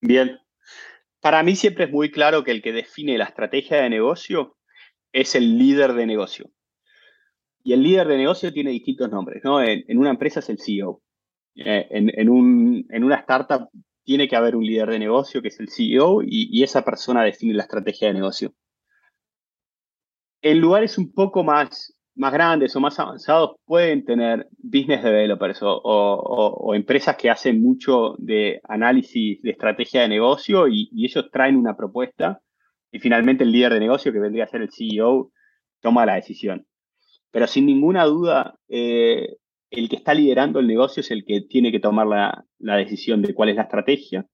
Bien. 0.00 0.38
Para 1.20 1.42
mí 1.42 1.56
siempre 1.56 1.86
es 1.86 1.90
muy 1.90 2.12
claro 2.12 2.44
que 2.44 2.52
el 2.52 2.62
que 2.62 2.70
define 2.70 3.18
la 3.18 3.24
estrategia 3.24 3.78
de 3.78 3.90
negocio 3.90 4.56
es 5.12 5.34
el 5.34 5.58
líder 5.58 5.94
de 5.94 6.06
negocio. 6.06 6.48
Y 7.64 7.72
el 7.72 7.82
líder 7.82 8.06
de 8.06 8.18
negocio 8.18 8.52
tiene 8.52 8.70
distintos 8.70 9.10
nombres, 9.10 9.42
¿no? 9.42 9.60
En, 9.60 9.98
una 9.98 10.10
empresa 10.10 10.38
es 10.38 10.48
el 10.48 10.60
CEO. 10.60 11.02
Eh, 11.56 11.88
en, 11.90 12.30
un, 12.30 12.86
en, 12.88 13.02
una 13.02 13.16
startup 13.16 13.68
tiene 14.04 14.28
que 14.28 14.36
haber 14.36 14.54
un 14.54 14.64
líder 14.64 14.90
de 14.90 15.00
negocio 15.00 15.42
que 15.42 15.48
es 15.48 15.58
el 15.58 15.70
CEO 15.70 16.20
y 16.22 16.62
esa 16.62 16.84
persona 16.84 17.24
define 17.24 17.54
la 17.54 17.64
estrategia 17.64 18.06
de 18.06 18.14
negocio. 18.14 18.54
En 20.48 20.60
lugares 20.60 20.96
un 20.96 21.12
poco 21.12 21.42
más 21.42 21.96
más 22.16 22.32
grandes 22.32 22.74
o 22.74 22.80
más 22.80 22.98
avanzados 23.00 23.56
pueden 23.64 24.04
tener 24.04 24.48
business 24.58 25.02
developers 25.02 25.58
o, 25.62 26.72
empresas 26.72 27.16
que 27.16 27.28
hacen 27.28 27.60
mucho 27.60 28.14
de 28.18 28.60
análisis 28.64 29.42
de 29.42 29.50
estrategia 29.50 30.02
de 30.02 30.08
negocio 30.08 30.68
y, 30.68 30.88
ellos 31.04 31.28
traen 31.32 31.56
una 31.56 31.76
propuesta 31.76 32.40
y 32.92 33.00
finalmente 33.00 33.42
el 33.42 33.50
líder 33.50 33.74
de 33.74 33.80
negocio, 33.80 34.12
que 34.12 34.20
vendría 34.20 34.44
a 34.44 34.48
ser 34.48 34.62
el 34.62 34.70
CEO, 34.72 35.32
toma 35.80 36.06
la 36.06 36.14
decisión. 36.14 36.64
Pero 37.32 37.48
sin 37.48 37.66
ninguna 37.66 38.04
duda, 38.04 38.54
eh, 38.68 39.36
el 39.70 39.88
que 39.88 39.96
está 39.96 40.14
liderando 40.14 40.60
el 40.60 40.68
negocio 40.68 41.00
es 41.00 41.10
el 41.10 41.24
que 41.24 41.40
tiene 41.42 41.72
que 41.72 41.80
tomar 41.80 42.06
la, 42.06 42.76
decisión 42.76 43.20
de 43.20 43.34
cuál 43.34 43.48
es 43.48 43.56
la 43.56 43.62
estrategia. 43.62 44.24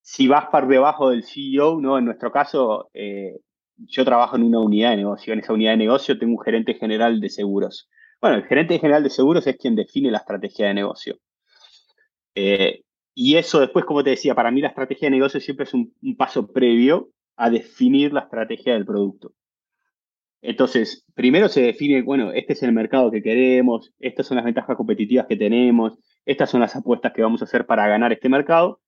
Si 0.00 0.28
vas 0.28 0.46
por 0.46 0.68
debajo 0.68 1.10
del 1.10 1.24
CEO, 1.24 1.80
¿no? 1.80 1.98
En 1.98 2.04
nuestro 2.04 2.30
caso, 2.30 2.88
eh, 2.94 3.40
yo 3.78 4.04
trabajo 4.04 4.36
en 4.36 4.44
una 4.44 4.60
unidad 4.60 4.90
de 4.90 4.96
negocio. 4.96 5.32
En 5.32 5.40
esa 5.40 5.52
unidad 5.52 5.72
de 5.72 5.78
negocio 5.78 6.18
tengo 6.18 6.34
un 6.36 6.42
gerente 6.42 6.74
general 6.74 7.20
de 7.20 7.28
seguros. 7.28 7.88
Bueno, 8.20 8.36
el 8.36 8.44
gerente 8.44 8.78
general 8.78 9.02
de 9.02 9.10
seguros 9.10 9.46
es 9.46 9.56
quien 9.56 9.74
define 9.74 10.10
la 10.10 10.18
estrategia 10.18 10.68
de 10.68 10.74
negocio. 10.74 11.18
Eh, 12.34 12.82
y 13.14 13.36
eso 13.36 13.60
después, 13.60 13.84
como 13.84 14.04
te 14.04 14.10
decía, 14.10 14.34
para 14.34 14.50
mí 14.50 14.60
la 14.60 14.68
estrategia 14.68 15.06
de 15.06 15.16
negocio 15.16 15.40
siempre 15.40 15.64
es 15.64 15.74
un, 15.74 15.94
paso 16.16 16.46
previo 16.52 17.10
a 17.36 17.50
definir 17.50 18.12
la 18.12 18.20
estrategia 18.20 18.74
del 18.74 18.86
producto. 18.86 19.32
Entonces, 20.42 21.04
primero 21.14 21.48
se 21.48 21.62
define, 21.62 22.02
bueno, 22.02 22.30
este 22.32 22.52
es 22.52 22.62
el 22.62 22.72
mercado 22.72 23.10
que 23.10 23.22
queremos, 23.22 23.92
estas 23.98 24.26
son 24.26 24.36
las 24.36 24.44
ventajas 24.44 24.76
competitivas 24.76 25.26
que 25.26 25.36
tenemos, 25.36 25.98
estas 26.24 26.50
son 26.50 26.60
las 26.60 26.76
apuestas 26.76 27.12
que 27.12 27.22
vamos 27.22 27.40
a 27.40 27.46
hacer 27.46 27.66
para 27.66 27.88
ganar 27.88 28.12
este 28.12 28.28
mercado 28.28 28.80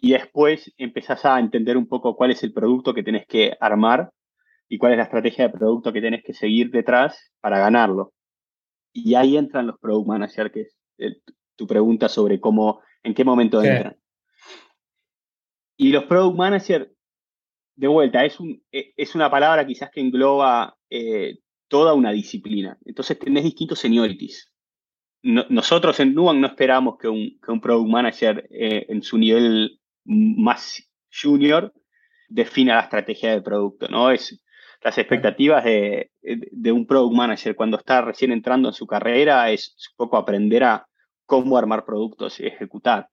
y 0.00 0.12
después 0.12 0.72
empezás 0.76 1.24
a 1.24 1.38
entender 1.38 1.76
un 1.76 1.86
poco 1.86 2.16
cuál 2.16 2.30
es 2.30 2.42
el 2.42 2.52
producto 2.52 2.94
que 2.94 3.02
tenés 3.02 3.26
que 3.26 3.56
armar 3.60 4.10
y 4.68 4.78
cuál 4.78 4.92
es 4.92 4.98
la 4.98 5.04
estrategia 5.04 5.46
de 5.46 5.52
producto 5.58 5.92
que 5.92 6.00
tenés 6.00 6.22
que 6.22 6.34
seguir 6.34 6.70
detrás 6.70 7.32
para 7.40 7.58
ganarlo. 7.58 8.12
Y 8.92 9.14
ahí 9.14 9.36
entran 9.36 9.66
los 9.66 9.78
product 9.78 10.06
managers, 10.06 10.52
que 10.52 10.66
es 10.98 11.22
tu 11.56 11.66
pregunta 11.66 12.08
sobre 12.08 12.40
cómo, 12.40 12.80
en 13.02 13.14
qué 13.14 13.24
momento 13.24 13.62
entran. 13.62 13.96
Y 15.76 15.92
los 15.92 16.04
product 16.04 16.36
managers, 16.36 16.88
de 17.76 17.88
vuelta, 17.88 18.24
es, 18.24 18.40
un, 18.40 18.62
e, 18.72 18.92
es 18.96 19.14
una 19.14 19.30
palabra 19.30 19.66
quizás 19.66 19.90
que 19.90 20.00
engloba 20.00 20.76
eh, 20.90 21.38
toda 21.68 21.94
una 21.94 22.12
disciplina. 22.12 22.78
Entonces 22.84 23.18
tenés 23.18 23.44
distintos 23.44 23.78
seniorities. 23.78 24.52
nosotros 25.22 25.98
en 26.00 26.14
Nubank 26.14 26.38
no 26.38 26.46
esperamos 26.46 26.96
que 26.98 27.08
un, 27.08 27.38
que 27.40 27.52
un 27.52 27.60
product 27.60 27.90
manager 27.90 28.48
eh, 28.50 28.86
en 28.88 29.02
su 29.02 29.18
nivel 29.18 29.77
más 30.08 30.82
junior 31.12 31.72
defina 32.28 32.76
la 32.76 32.82
estrategia 32.82 33.30
del 33.30 33.42
producto, 33.42 33.88
¿no? 33.88 34.10
Es 34.10 34.42
las 34.82 34.96
expectativas 34.98 35.64
de, 35.64 36.10
un 36.72 36.86
product 36.86 37.14
manager 37.14 37.56
cuando 37.56 37.78
está 37.78 38.00
recién 38.02 38.32
entrando 38.32 38.68
en 38.68 38.74
su 38.74 38.86
carrera 38.86 39.50
es 39.50 39.74
un 39.92 39.96
poco 39.96 40.16
aprender 40.16 40.64
a 40.64 40.86
cómo 41.26 41.58
armar 41.58 41.84
productos 41.84 42.38
y 42.40 42.46
ejecutar. 42.46 43.08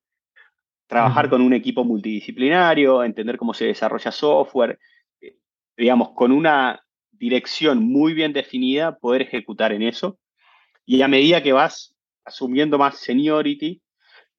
Trabajar 0.87 1.29
con 1.29 1.41
un 1.41 1.53
equipo 1.53 1.83
multidisciplinario, 1.83 3.03
entender 3.03 3.37
cómo 3.37 3.53
se 3.53 3.65
desarrolla 3.65 4.11
software, 4.11 4.77
eh, 5.19 5.37
digamos, 5.75 6.11
con 6.11 6.31
una 6.31 6.85
dirección 7.11 7.83
muy 7.83 8.13
bien 8.13 8.33
definida, 8.33 8.97
poder 8.97 9.23
ejecutar 9.23 9.73
en 9.73 9.81
eso. 9.81 10.19
Y 10.85 11.01
a 11.01 11.07
medida 11.07 11.41
que 11.41 11.53
vas 11.53 11.95
asumiendo 12.23 12.77
más 12.77 12.99
seniority, 12.99 13.81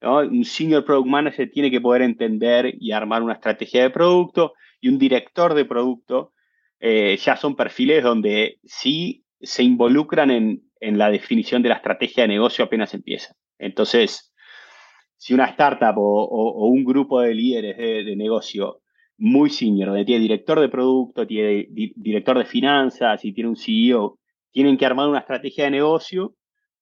un 0.03 0.45
senior 0.45 0.85
product 0.85 1.09
manager 1.09 1.51
tiene 1.51 1.71
que 1.71 1.81
poder 1.81 2.03
entender 2.03 2.75
y 2.79 2.93
armar 2.93 3.23
una 3.23 3.35
estrategia 3.35 3.83
de 3.83 3.91
producto 3.91 4.53
y 4.81 4.89
un 4.89 4.99
director 4.99 5.55
de 5.55 5.65
producto 5.65 6.33
eh, 6.79 7.17
ya 7.17 7.37
son 7.37 7.57
perfiles 7.57 8.05
donde 8.05 8.59
sí 8.65 9.25
se 9.41 9.63
involucran 9.63 10.31
en, 10.31 10.63
la 10.81 11.11
definición 11.11 11.63
de 11.63 11.71
la 11.71 11.77
estrategia 11.77 12.25
de 12.25 12.29
negocio 12.29 12.65
apenas 12.65 12.93
empieza. 12.95 13.35
Entonces, 13.59 14.33
si 15.17 15.33
una 15.35 15.47
startup 15.47 15.95
o, 15.97 16.69
un 16.69 16.85
grupo 16.85 17.23
de 17.23 17.35
líderes 17.35 17.77
de, 17.77 18.15
negocio 18.15 18.83
muy 19.17 19.51
senior, 19.51 19.89
donde 19.89 20.05
tiene 20.05 20.21
director 20.21 20.61
de 20.61 20.69
producto, 20.69 21.27
tiene 21.27 21.67
director 21.71 22.39
de 22.39 22.45
finanzas 22.45 23.25
y 23.25 23.33
tiene 23.33 23.49
un 23.49 23.57
CEO, 23.57 24.19
tienen 24.53 24.77
que 24.77 24.87
armar 24.87 25.09
una 25.09 25.21
estrategia 25.21 25.65
de 25.65 25.71
negocio, 25.71 26.35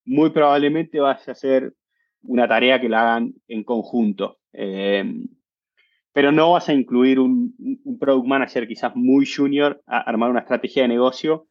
muy 0.05 0.31
probablemente 0.31 1.01
vas 1.01 1.27
a 1.29 1.35
ser 1.35 1.73
una 2.25 2.49
tarea 2.49 2.81
que 2.81 2.89
la 2.89 3.03
hagan 3.03 3.35
en 3.49 3.65
conjunto. 3.65 4.39
Eh, 4.53 5.05
pero 6.15 6.31
no 6.31 6.53
vas 6.53 6.69
a 6.69 6.73
incluir 6.73 7.19
un, 7.19 7.55
product 7.99 8.27
manager 8.27 8.69
quizás 8.69 8.95
muy 8.95 9.27
junior 9.27 9.83
a 9.87 9.99
armar 9.99 10.31
una 10.31 10.41
estrategia 10.41 10.83
de 10.83 10.89
negocio 10.89 11.49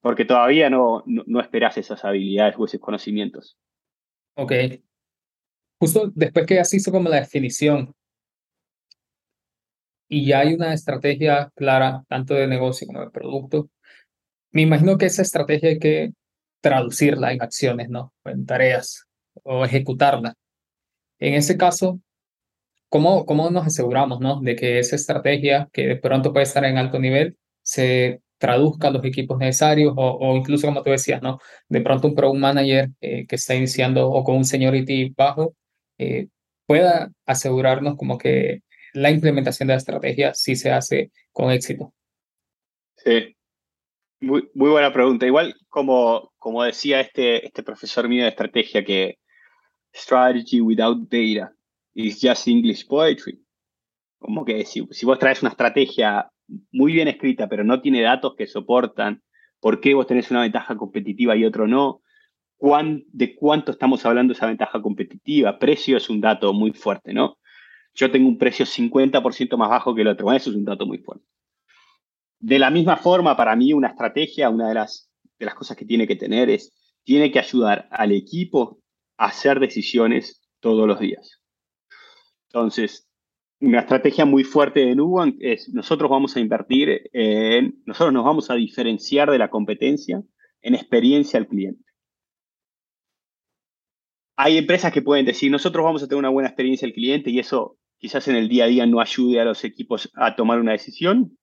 porque 0.00 0.24
todavía 0.24 0.70
no, 0.70 1.02
no, 1.06 1.40
esperas 1.40 1.78
esas 1.78 2.04
habilidades 2.04 2.54
o 2.56 2.64
esos 2.64 2.80
conocimientos. 2.80 3.58
Ok. 4.36 4.52
Justo 5.80 6.12
después 6.14 6.46
que 6.46 6.60
has 6.60 6.72
hizo 6.74 6.92
como 6.92 7.08
la 7.08 7.16
definición 7.16 7.92
y 10.08 10.26
ya 10.26 10.40
hay 10.40 10.54
una 10.54 10.72
estrategia 10.72 11.50
clara, 11.56 12.04
tanto 12.08 12.34
de 12.34 12.46
negocio 12.46 12.86
como 12.86 13.00
de 13.00 13.10
producto, 13.10 13.70
me 14.52 14.62
imagino 14.62 14.96
que 14.96 15.06
esa 15.06 15.22
estrategia 15.22 15.70
hay 15.70 15.78
que 15.78 16.12
traducirla 16.60 17.32
en 17.32 17.42
acciones, 17.42 17.88
¿no? 17.88 18.12
En 18.24 18.46
tareas 18.46 19.08
o 19.42 19.64
ejecutarla. 19.64 20.34
En 21.18 21.34
ese 21.34 21.56
caso, 21.56 22.00
¿cómo, 22.88 23.26
cómo 23.26 23.50
nos 23.50 23.66
aseguramos 23.66 24.20
¿no? 24.20 24.40
de 24.40 24.56
que 24.56 24.78
esa 24.78 24.96
estrategia, 24.96 25.68
que 25.72 25.86
de 25.86 25.96
pronto 25.96 26.32
puede 26.32 26.44
estar 26.44 26.64
en 26.64 26.78
alto 26.78 26.98
nivel, 26.98 27.36
se 27.62 28.20
traduzca 28.38 28.88
a 28.88 28.90
los 28.90 29.04
equipos 29.04 29.38
necesarios 29.38 29.94
o, 29.96 30.36
incluso, 30.36 30.66
como 30.66 30.82
tú 30.82 30.90
decías, 30.90 31.22
¿no? 31.22 31.38
de 31.68 31.80
pronto 31.80 32.08
un 32.08 32.14
product 32.14 32.38
manager 32.38 32.90
eh, 33.00 33.26
que 33.26 33.36
está 33.36 33.54
iniciando 33.54 34.10
o 34.10 34.22
con 34.24 34.36
un 34.36 34.44
seniority 34.44 35.14
bajo 35.16 35.54
eh, 35.98 36.28
pueda 36.66 37.10
asegurarnos 37.26 37.96
como 37.96 38.18
que 38.18 38.60
la 38.92 39.10
implementación 39.10 39.66
de 39.66 39.74
la 39.74 39.78
estrategia 39.78 40.34
sí 40.34 40.56
se 40.56 40.70
hace 40.70 41.10
con 41.32 41.50
éxito. 41.50 41.92
Sí, 42.96 43.34
muy, 44.20 44.48
muy 44.54 44.70
buena 44.70 44.92
pregunta. 44.92 45.26
Igual, 45.26 45.54
como, 45.68 46.32
como 46.38 46.62
decía 46.62 47.00
este, 47.00 47.46
este 47.46 47.62
profesor 47.62 48.08
mío 48.08 48.22
de 48.22 48.30
estrategia, 48.30 48.84
que 48.84 49.18
strategy 49.94 50.60
without 50.60 50.98
data 51.08 51.52
is 51.94 52.20
just 52.20 52.48
English 52.48 52.86
poetry. 52.86 53.40
Como 54.18 54.44
que 54.44 54.64
si, 54.64 54.86
si 54.90 55.06
vos 55.06 55.18
traes 55.18 55.42
una 55.42 55.50
estrategia 55.50 56.30
muy 56.72 56.92
bien 56.92 57.08
escrita, 57.08 57.48
pero 57.48 57.64
no 57.64 57.80
tiene 57.80 58.02
datos 58.02 58.34
que 58.36 58.46
soportan 58.46 59.22
por 59.60 59.80
qué 59.80 59.94
vos 59.94 60.06
tenés 60.06 60.30
una 60.30 60.42
ventaja 60.42 60.76
competitiva 60.76 61.36
y 61.36 61.44
otro 61.44 61.66
no, 61.66 62.02
de 63.12 63.34
cuánto 63.36 63.72
estamos 63.72 64.04
hablando 64.06 64.32
esa 64.32 64.46
ventaja 64.46 64.80
competitiva. 64.80 65.58
Precio 65.58 65.96
es 65.96 66.08
un 66.08 66.20
dato 66.20 66.52
muy 66.52 66.72
fuerte, 66.72 67.12
¿no? 67.12 67.38
Yo 67.94 68.10
tengo 68.10 68.28
un 68.28 68.38
precio 68.38 68.66
50% 68.66 69.56
más 69.56 69.68
bajo 69.68 69.94
que 69.94 70.02
el 70.02 70.08
otro. 70.08 70.32
Eso 70.32 70.50
es 70.50 70.56
un 70.56 70.64
dato 70.64 70.86
muy 70.86 70.98
fuerte. 70.98 71.26
De 72.38 72.58
la 72.58 72.70
misma 72.70 72.96
forma, 72.96 73.36
para 73.36 73.54
mí, 73.54 73.72
una 73.72 73.88
estrategia, 73.88 74.50
una 74.50 74.68
de 74.68 74.74
las, 74.74 75.10
de 75.38 75.46
las 75.46 75.54
cosas 75.54 75.76
que 75.76 75.84
tiene 75.84 76.06
que 76.06 76.16
tener 76.16 76.50
es, 76.50 76.72
tiene 77.04 77.30
que 77.30 77.38
ayudar 77.38 77.88
al 77.90 78.12
equipo 78.12 78.80
hacer 79.16 79.60
decisiones 79.60 80.42
todos 80.60 80.86
los 80.86 80.98
días. 80.98 81.40
Entonces, 82.48 83.08
una 83.60 83.80
estrategia 83.80 84.24
muy 84.24 84.44
fuerte 84.44 84.80
de 84.80 84.94
Nubank 84.94 85.36
es, 85.40 85.68
nosotros 85.70 86.10
vamos 86.10 86.36
a 86.36 86.40
invertir 86.40 87.08
en, 87.12 87.82
nosotros 87.86 88.12
nos 88.12 88.24
vamos 88.24 88.50
a 88.50 88.54
diferenciar 88.54 89.30
de 89.30 89.38
la 89.38 89.50
competencia 89.50 90.22
en 90.60 90.74
experiencia 90.74 91.38
al 91.38 91.46
cliente. 91.46 91.84
Hay 94.36 94.58
empresas 94.58 94.92
que 94.92 95.02
pueden 95.02 95.26
decir, 95.26 95.50
nosotros 95.50 95.84
vamos 95.84 96.02
a 96.02 96.08
tener 96.08 96.18
una 96.18 96.28
buena 96.28 96.48
experiencia 96.48 96.86
al 96.86 96.92
cliente 96.92 97.30
y 97.30 97.38
eso 97.38 97.78
quizás 97.98 98.26
en 98.28 98.36
el 98.36 98.48
día 98.48 98.64
a 98.64 98.68
día 98.68 98.86
no 98.86 99.00
ayude 99.00 99.40
a 99.40 99.44
los 99.44 99.64
equipos 99.64 100.10
a 100.14 100.34
tomar 100.34 100.60
una 100.60 100.72
decisión. 100.72 101.38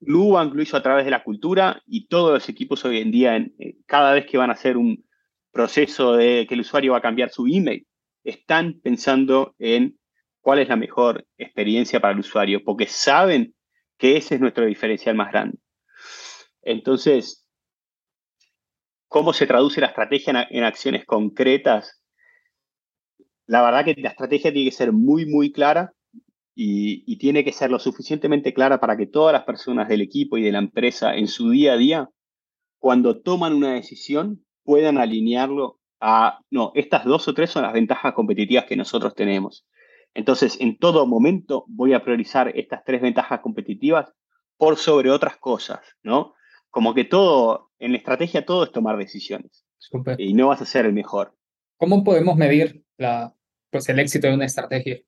Nubank 0.00 0.54
lo 0.54 0.62
hizo 0.62 0.76
a 0.76 0.82
través 0.82 1.04
de 1.04 1.10
la 1.10 1.24
cultura 1.24 1.82
y 1.86 2.06
todos 2.06 2.32
los 2.32 2.48
equipos 2.48 2.84
hoy 2.84 2.98
en 2.98 3.10
día, 3.10 3.36
eh, 3.36 3.78
cada 3.86 4.14
vez 4.14 4.26
que 4.26 4.38
van 4.38 4.50
a 4.50 4.54
hacer 4.54 4.76
un 4.76 5.04
proceso 5.52 6.14
de 6.14 6.46
que 6.46 6.54
el 6.54 6.60
usuario 6.60 6.92
va 6.92 6.98
a 6.98 7.02
cambiar 7.02 7.30
su 7.30 7.46
email, 7.46 7.86
están 8.24 8.80
pensando 8.80 9.54
en 9.58 9.98
cuál 10.40 10.60
es 10.60 10.68
la 10.68 10.76
mejor 10.76 11.26
experiencia 11.36 12.00
para 12.00 12.14
el 12.14 12.20
usuario, 12.20 12.62
porque 12.64 12.86
saben 12.86 13.54
que 13.98 14.16
ese 14.16 14.36
es 14.36 14.40
nuestro 14.40 14.64
diferencial 14.66 15.16
más 15.16 15.32
grande. 15.32 15.58
Entonces, 16.62 17.46
¿cómo 19.08 19.32
se 19.32 19.46
traduce 19.46 19.80
la 19.80 19.88
estrategia 19.88 20.46
en, 20.50 20.64
acciones 20.64 21.04
concretas? 21.04 22.02
La 23.46 23.62
verdad 23.62 23.84
que 23.84 24.00
la 24.00 24.10
estrategia 24.10 24.52
tiene 24.52 24.70
que 24.70 24.76
ser 24.76 24.92
muy, 24.92 25.26
muy 25.26 25.52
clara 25.52 25.92
y, 26.54 27.16
tiene 27.18 27.44
que 27.44 27.52
ser 27.52 27.70
lo 27.70 27.78
suficientemente 27.78 28.52
clara 28.52 28.80
para 28.80 28.96
que 28.96 29.06
todas 29.06 29.32
las 29.32 29.44
personas 29.44 29.88
del 29.88 30.02
equipo 30.02 30.38
y 30.38 30.42
de 30.42 30.52
la 30.52 30.58
empresa 30.58 31.14
en 31.14 31.28
su 31.28 31.50
día 31.50 31.72
a 31.72 31.76
día, 31.76 32.10
cuando 32.78 33.20
toman 33.20 33.54
una 33.54 33.74
decisión, 33.74 34.44
puedan 34.68 34.98
alinearlo 34.98 35.80
a, 35.98 36.40
no, 36.50 36.72
estas 36.74 37.06
dos 37.06 37.26
o 37.26 37.32
tres 37.32 37.48
son 37.48 37.62
las 37.62 37.72
ventajas 37.72 38.12
competitivas 38.12 38.66
que 38.66 38.76
nosotros 38.76 39.14
tenemos. 39.14 39.66
Entonces, 40.12 40.60
en 40.60 40.76
todo 40.76 41.06
momento 41.06 41.64
voy 41.68 41.94
a 41.94 42.04
priorizar 42.04 42.52
estas 42.54 42.84
tres 42.84 43.00
ventajas 43.00 43.40
competitivas 43.40 44.12
por 44.58 44.76
sobre 44.76 45.08
otras 45.08 45.38
cosas, 45.38 45.80
¿no? 46.02 46.34
Como 46.68 46.92
que 46.92 47.04
todo, 47.04 47.70
en 47.78 47.92
la 47.92 47.96
estrategia 47.96 48.44
todo 48.44 48.64
es 48.64 48.70
tomar 48.70 48.98
decisiones. 48.98 49.64
Y 50.18 50.34
no 50.34 50.48
vas 50.48 50.60
a 50.60 50.66
ser 50.66 50.84
el 50.84 50.92
mejor. 50.92 51.34
¿Cómo 51.78 52.04
podemos 52.04 52.36
medir 52.36 52.84
la, 52.98 53.34
pues, 53.70 53.88
el 53.88 53.98
éxito 54.00 54.26
de 54.26 54.34
una 54.34 54.44
estrategia? 54.44 54.98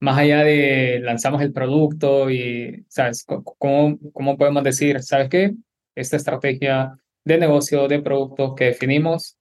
Más 0.00 0.18
allá 0.18 0.44
de 0.44 1.00
lanzamos 1.02 1.40
el 1.40 1.54
producto 1.54 2.30
y, 2.30 2.84
¿sabes? 2.90 3.24
¿Cómo, 3.24 3.98
cómo 4.12 4.36
podemos 4.36 4.62
decir, 4.64 5.02
¿sabes 5.02 5.30
qué? 5.30 5.54
Esta 5.94 6.18
estrategia 6.18 7.00
de 7.26 7.38
negocio, 7.38 7.88
de 7.88 8.00
producto 8.00 8.54
que 8.54 8.66
definimos, 8.66 9.36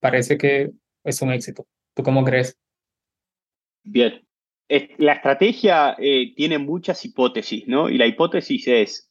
parece 0.00 0.36
que 0.36 0.70
es 1.02 1.22
un 1.22 1.32
éxito. 1.32 1.66
¿Tú 1.94 2.02
cómo 2.02 2.22
crees? 2.24 2.58
Bien. 3.82 4.22
La 4.98 5.14
estrategia 5.14 5.96
eh, 5.98 6.34
tiene 6.36 6.58
muchas 6.58 7.02
hipótesis, 7.04 7.66
¿no? 7.66 7.88
Y 7.88 7.96
la 7.96 8.06
hipótesis 8.06 8.68
es, 8.68 9.10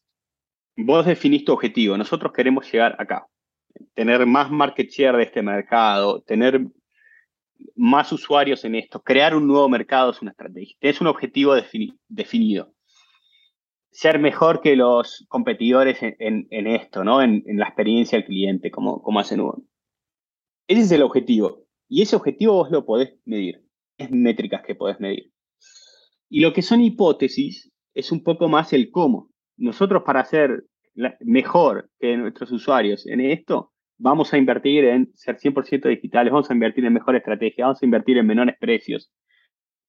vos 0.78 1.06
definís 1.06 1.44
tu 1.44 1.52
objetivo, 1.52 1.98
nosotros 1.98 2.32
queremos 2.32 2.72
llegar 2.72 2.96
acá, 3.00 3.28
tener 3.96 4.26
más 4.26 4.52
market 4.52 4.90
share 4.90 5.18
de 5.18 5.24
este 5.24 5.42
mercado, 5.42 6.22
tener 6.22 6.62
más 7.76 8.12
usuarios 8.14 8.64
en 8.66 8.76
esto, 8.76 9.02
crear 9.02 9.36
un 9.36 9.48
nuevo 9.48 9.68
mercado 9.68 10.12
es 10.12 10.22
una 10.22 10.32
estrategia. 10.32 10.78
Tienes 10.80 11.02
un 11.02 11.08
objetivo 11.08 11.56
definido. 12.08 12.72
Ser 13.92 14.20
mejor 14.20 14.62
que 14.62 14.76
los 14.76 15.26
competidores 15.30 15.98
en, 16.02 16.68
esto, 16.68 17.04
¿no? 17.04 17.22
En, 17.22 17.44
la 17.58 17.66
experiencia 17.66 18.18
del 18.18 18.28
cliente, 18.28 18.72
como, 18.72 19.02
como 19.02 19.20
hacen 19.20 19.42
Uber. 19.42 19.64
Ese 20.68 20.82
es 20.82 20.92
el 20.92 21.02
objetivo. 21.02 21.66
Y 21.88 22.04
ese 22.04 22.16
objetivo 22.16 22.54
vos 22.54 22.72
lo 22.72 22.86
podés 22.86 23.16
medir 23.26 23.64
métricas 24.10 24.64
que 24.66 24.76
puedes 24.76 25.00
medir. 25.00 25.32
Y 26.30 26.42
lo 26.42 26.54
que 26.54 26.62
son 26.62 26.82
hipótesis 26.82 27.72
es 27.94 28.12
un 28.12 28.24
poco 28.24 28.48
más 28.48 28.72
el 28.74 28.92
cómo. 28.92 29.32
Nosotros 29.58 30.04
para 30.06 30.24
ser 30.26 30.66
mejor 31.22 31.90
que 32.00 32.16
nuestros 32.18 32.52
usuarios 32.52 33.06
en 33.08 33.22
esto, 33.22 33.74
vamos 33.98 34.34
a 34.34 34.38
invertir 34.38 34.86
en 34.86 35.12
ser 35.16 35.38
100% 35.38 35.90
digitales, 35.90 36.32
vamos 36.32 36.50
a 36.50 36.54
invertir 36.54 36.86
en 36.86 36.94
mejor 36.94 37.16
estrategia, 37.16 37.66
vamos 37.66 37.82
a 37.82 37.86
invertir 37.86 38.18
en 38.18 38.28
menores 38.28 38.56
precios. 38.60 39.12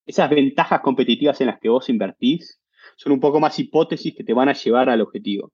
Esas 0.06 0.30
ventajas 0.30 0.80
competitivas 0.80 1.40
en 1.40 1.48
las 1.48 1.60
que 1.60 1.68
vos 1.68 1.88
invertís 1.88 2.59
son 3.00 3.12
un 3.12 3.20
poco 3.20 3.40
más 3.40 3.58
hipótesis 3.58 4.14
que 4.14 4.24
te 4.24 4.34
van 4.34 4.50
a 4.50 4.52
llevar 4.52 4.90
al 4.90 5.00
objetivo. 5.00 5.52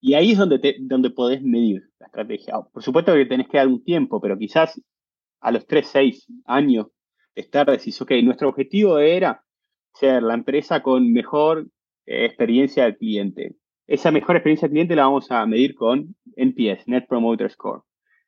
Y 0.00 0.14
ahí 0.14 0.30
es 0.30 0.38
donde, 0.38 0.60
te, 0.60 0.76
donde 0.78 1.10
podés 1.10 1.42
medir 1.42 1.82
la 1.98 2.06
estrategia. 2.06 2.54
Por 2.72 2.82
supuesto 2.84 3.12
que 3.14 3.26
tenés 3.26 3.48
que 3.48 3.56
dar 3.56 3.66
un 3.66 3.82
tiempo, 3.82 4.20
pero 4.20 4.38
quizás 4.38 4.80
a 5.40 5.50
los 5.50 5.66
3, 5.66 5.84
6 5.88 6.26
años 6.44 6.86
estar, 7.34 7.68
decís, 7.68 8.00
ok, 8.00 8.12
nuestro 8.22 8.48
objetivo 8.48 9.00
era 9.00 9.42
ser 9.94 10.22
la 10.22 10.34
empresa 10.34 10.84
con 10.84 11.12
mejor 11.12 11.66
eh, 12.06 12.26
experiencia 12.26 12.84
del 12.84 12.96
cliente. 12.96 13.56
Esa 13.88 14.12
mejor 14.12 14.36
experiencia 14.36 14.68
del 14.68 14.74
cliente 14.74 14.94
la 14.94 15.06
vamos 15.06 15.32
a 15.32 15.44
medir 15.46 15.74
con 15.74 16.14
NPS, 16.36 16.86
Net 16.86 17.06
Promoter 17.08 17.50
Score. 17.50 17.82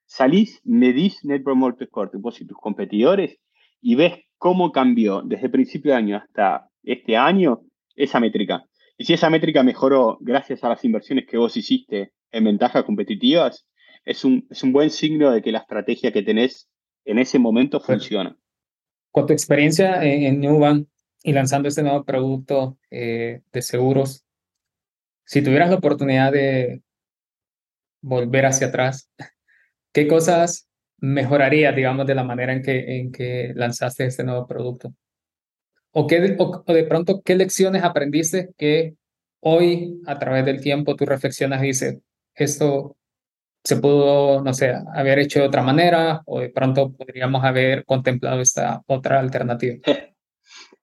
Salís, 0.06 0.60
medís 0.64 1.24
Net 1.24 1.44
Promoter 1.44 1.86
Score, 1.86 2.10
vos 2.14 2.40
y 2.40 2.46
tus 2.48 2.58
competidores, 2.58 3.38
y 3.80 3.94
ves 3.94 4.24
cómo 4.38 4.72
cambió 4.72 5.22
desde 5.22 5.48
principio 5.48 5.92
de 5.92 5.98
año 5.98 6.16
hasta 6.16 6.68
este 6.82 7.16
año 7.16 7.62
esa 7.96 8.20
métrica. 8.20 8.64
Y 8.96 9.04
si 9.04 9.14
esa 9.14 9.30
métrica 9.30 9.62
mejoró 9.62 10.18
gracias 10.20 10.62
a 10.62 10.68
las 10.68 10.84
inversiones 10.84 11.26
que 11.26 11.36
vos 11.36 11.56
hiciste 11.56 12.12
en 12.30 12.44
ventajas 12.44 12.84
competitivas, 12.84 13.66
es 14.04 14.24
un, 14.24 14.46
es 14.50 14.62
un 14.62 14.72
buen 14.72 14.90
signo 14.90 15.30
de 15.30 15.42
que 15.42 15.52
la 15.52 15.60
estrategia 15.60 16.12
que 16.12 16.22
tenés 16.22 16.68
en 17.04 17.18
ese 17.18 17.38
momento 17.38 17.80
funciona. 17.80 18.36
Con 19.10 19.26
tu 19.26 19.32
experiencia 19.32 20.02
en, 20.02 20.40
Nubank 20.40 20.88
y 21.22 21.32
lanzando 21.32 21.68
este 21.68 21.82
nuevo 21.82 22.04
producto 22.04 22.78
eh, 22.90 23.42
de 23.52 23.62
seguros, 23.62 24.24
si 25.24 25.42
tuvieras 25.42 25.70
la 25.70 25.76
oportunidad 25.76 26.32
de 26.32 26.82
volver 28.02 28.46
hacia 28.46 28.68
atrás, 28.68 29.10
¿qué 29.92 30.06
cosas 30.06 30.68
mejorarías, 30.98 31.74
digamos, 31.74 32.06
de 32.06 32.14
la 32.14 32.24
manera 32.24 32.52
en 32.52 32.62
que, 32.62 33.00
en 33.00 33.12
que 33.12 33.52
lanzaste 33.54 34.06
este 34.06 34.24
nuevo 34.24 34.46
producto? 34.46 34.94
¿O, 35.96 36.08
qué, 36.08 36.36
o, 36.38 36.72
de 36.72 36.84
pronto, 36.84 37.22
qué 37.24 37.36
lecciones 37.36 37.84
aprendiste 37.84 38.50
que 38.58 38.96
hoy, 39.38 40.00
a 40.06 40.18
través 40.18 40.44
del 40.44 40.60
tiempo, 40.60 40.96
tú 40.96 41.06
reflexionas 41.06 41.62
y 41.62 41.68
dices, 41.68 42.00
esto 42.34 42.96
se 43.62 43.76
pudo, 43.76 44.42
no 44.42 44.52
sé, 44.54 44.74
haber 44.92 45.20
hecho 45.20 45.38
de 45.38 45.46
otra 45.46 45.62
manera 45.62 46.22
o 46.26 46.40
de 46.40 46.50
pronto 46.50 46.92
podríamos 46.92 47.44
haber 47.44 47.84
contemplado 47.84 48.40
esta 48.40 48.82
otra 48.88 49.20
alternativa? 49.20 49.76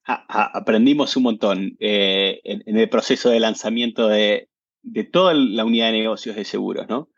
Aprendimos 0.06 1.18
un 1.18 1.24
montón 1.24 1.76
eh, 1.80 2.40
en, 2.46 2.78
el 2.78 2.90
proceso 2.90 3.30
de 3.30 3.42
lanzamiento 3.42 4.08
de, 4.08 4.48
de, 4.82 5.04
toda 5.04 5.34
la 5.34 5.66
unidad 5.66 5.88
de 5.88 6.00
negocios 6.00 6.38
de 6.38 6.46
seguros, 6.46 6.88
¿no? 6.88 7.10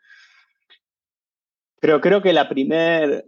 Pero 1.80 2.00
creo 2.00 2.22
que 2.22 2.32
la 2.32 2.48
primer, 2.48 3.24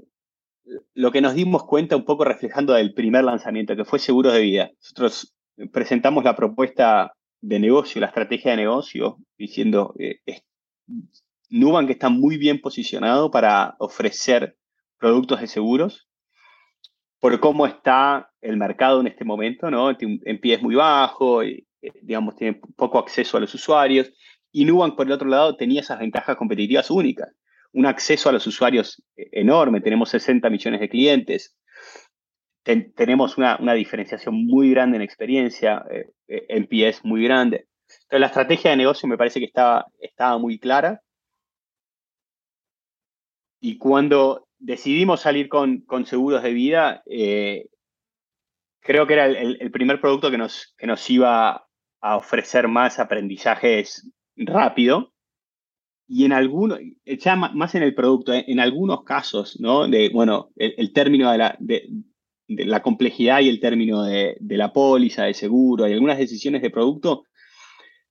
lo 0.95 1.13
que 1.13 1.21
nos 1.21 1.35
dimos 1.35 1.65
cuenta 1.65 1.97
un 1.97 2.05
poco 2.05 2.25
reflejando 2.25 2.73
del 2.75 2.95
primer 2.95 3.25
lanzamiento, 3.25 3.77
que 3.77 3.85
fue 3.85 3.99
seguros 3.99 4.33
de 4.33 4.41
vida. 4.41 4.71
Nosotros 4.81 5.35
presentamos 5.73 6.25
la 6.25 6.37
propuesta 6.37 7.13
de 7.41 7.61
negocio, 7.61 8.01
la 8.01 8.09
estrategia 8.09 8.53
de 8.53 8.57
negocio, 8.59 9.19
diciendo, 9.39 9.95
eh, 9.99 10.21
Nubank 11.51 11.91
está 11.91 12.09
muy 12.09 12.39
bien 12.39 12.61
posicionado 12.61 13.31
para 13.31 13.77
ofrecer 13.79 14.57
productos 14.99 15.41
de 15.41 15.47
seguros 15.47 16.09
por 17.21 17.39
cómo 17.41 17.67
está 17.67 18.31
el 18.41 18.57
mercado 18.57 19.01
en 19.01 19.07
este 19.07 19.25
momento, 19.25 19.71
¿no? 19.71 19.91
En 19.99 20.41
pie 20.41 20.55
es 20.55 20.63
muy 20.63 20.75
bajo, 20.75 21.43
y, 21.45 21.67
eh, 21.83 21.93
digamos, 22.03 22.37
tiene 22.37 22.61
poco 22.77 22.99
acceso 22.99 23.37
a 23.37 23.41
los 23.41 23.55
usuarios. 23.55 24.13
Y 24.53 24.65
Nubank, 24.65 24.97
por 24.97 25.07
el 25.07 25.13
otro 25.13 25.29
lado, 25.29 25.57
tenía 25.57 25.81
esas 25.81 25.99
ventajas 25.99 26.37
competitivas 26.37 26.91
únicas. 26.91 27.29
Un 27.73 27.87
acceso 27.87 28.29
a 28.29 28.33
los 28.33 28.47
usuarios 28.47 29.03
eh, 29.17 29.29
enorme, 29.33 29.81
tenemos 29.81 30.11
60 30.11 30.49
millones 30.51 30.81
de 30.81 30.89
clientes. 30.89 31.57
tenemos 32.95 33.39
una, 33.39 33.57
una, 33.61 33.75
diferenciación 33.75 34.47
muy 34.47 34.71
grande 34.71 34.97
en 34.97 35.03
experiencia, 35.03 35.85
eh, 35.91 36.13
en 36.29 36.67
PS 36.67 37.05
muy 37.05 37.23
grande. 37.25 37.69
Entonces, 37.89 38.21
la 38.21 38.27
estrategia 38.27 38.71
de 38.71 38.77
negocio 38.77 39.09
me 39.09 39.17
parece 39.17 39.39
que 39.41 39.47
estaba, 39.47 39.87
estaba 40.01 40.39
muy 40.39 40.59
clara. 40.59 41.03
Y 43.61 43.79
cuando 43.79 44.47
decidimos 44.59 45.21
salir 45.21 45.49
con, 45.49 45.81
con 45.83 46.07
seguros 46.07 46.43
de 46.43 46.53
vida, 46.53 47.03
eh, 47.07 47.69
creo 48.81 49.07
que 49.07 49.15
era 49.15 49.27
el, 49.27 49.71
primer 49.71 50.01
producto 50.01 50.31
que 50.31 50.39
nos, 50.39 50.75
que 50.79 50.87
nos 50.87 51.09
iba 51.11 51.67
a 52.01 52.17
ofrecer 52.17 52.69
más 52.69 52.99
aprendizajes 52.99 54.11
rápido. 54.37 55.13
Y 56.09 56.25
en 56.25 56.33
algunos, 56.33 56.79
ya 57.05 57.37
más 57.37 57.75
en 57.75 57.83
el 57.83 57.95
producto, 57.95 58.33
eh, 58.33 58.45
en 58.49 58.61
algunos 58.61 59.03
casos, 59.03 59.59
¿no? 59.61 59.89
De, 59.89 60.09
bueno, 60.11 60.51
el, 60.57 60.93
término 60.93 61.33
de 61.33 61.89
la, 62.49 62.83
complejidad 62.83 63.41
y 63.41 63.49
el 63.49 63.59
término 63.61 64.05
de, 64.05 64.37
de, 64.39 64.57
la 64.57 64.73
póliza, 64.73 65.25
de 65.25 65.35
seguro, 65.35 65.89
y 65.89 65.93
algunas 65.93 66.19
decisiones 66.19 66.63
de 66.63 66.71
producto, 66.71 67.25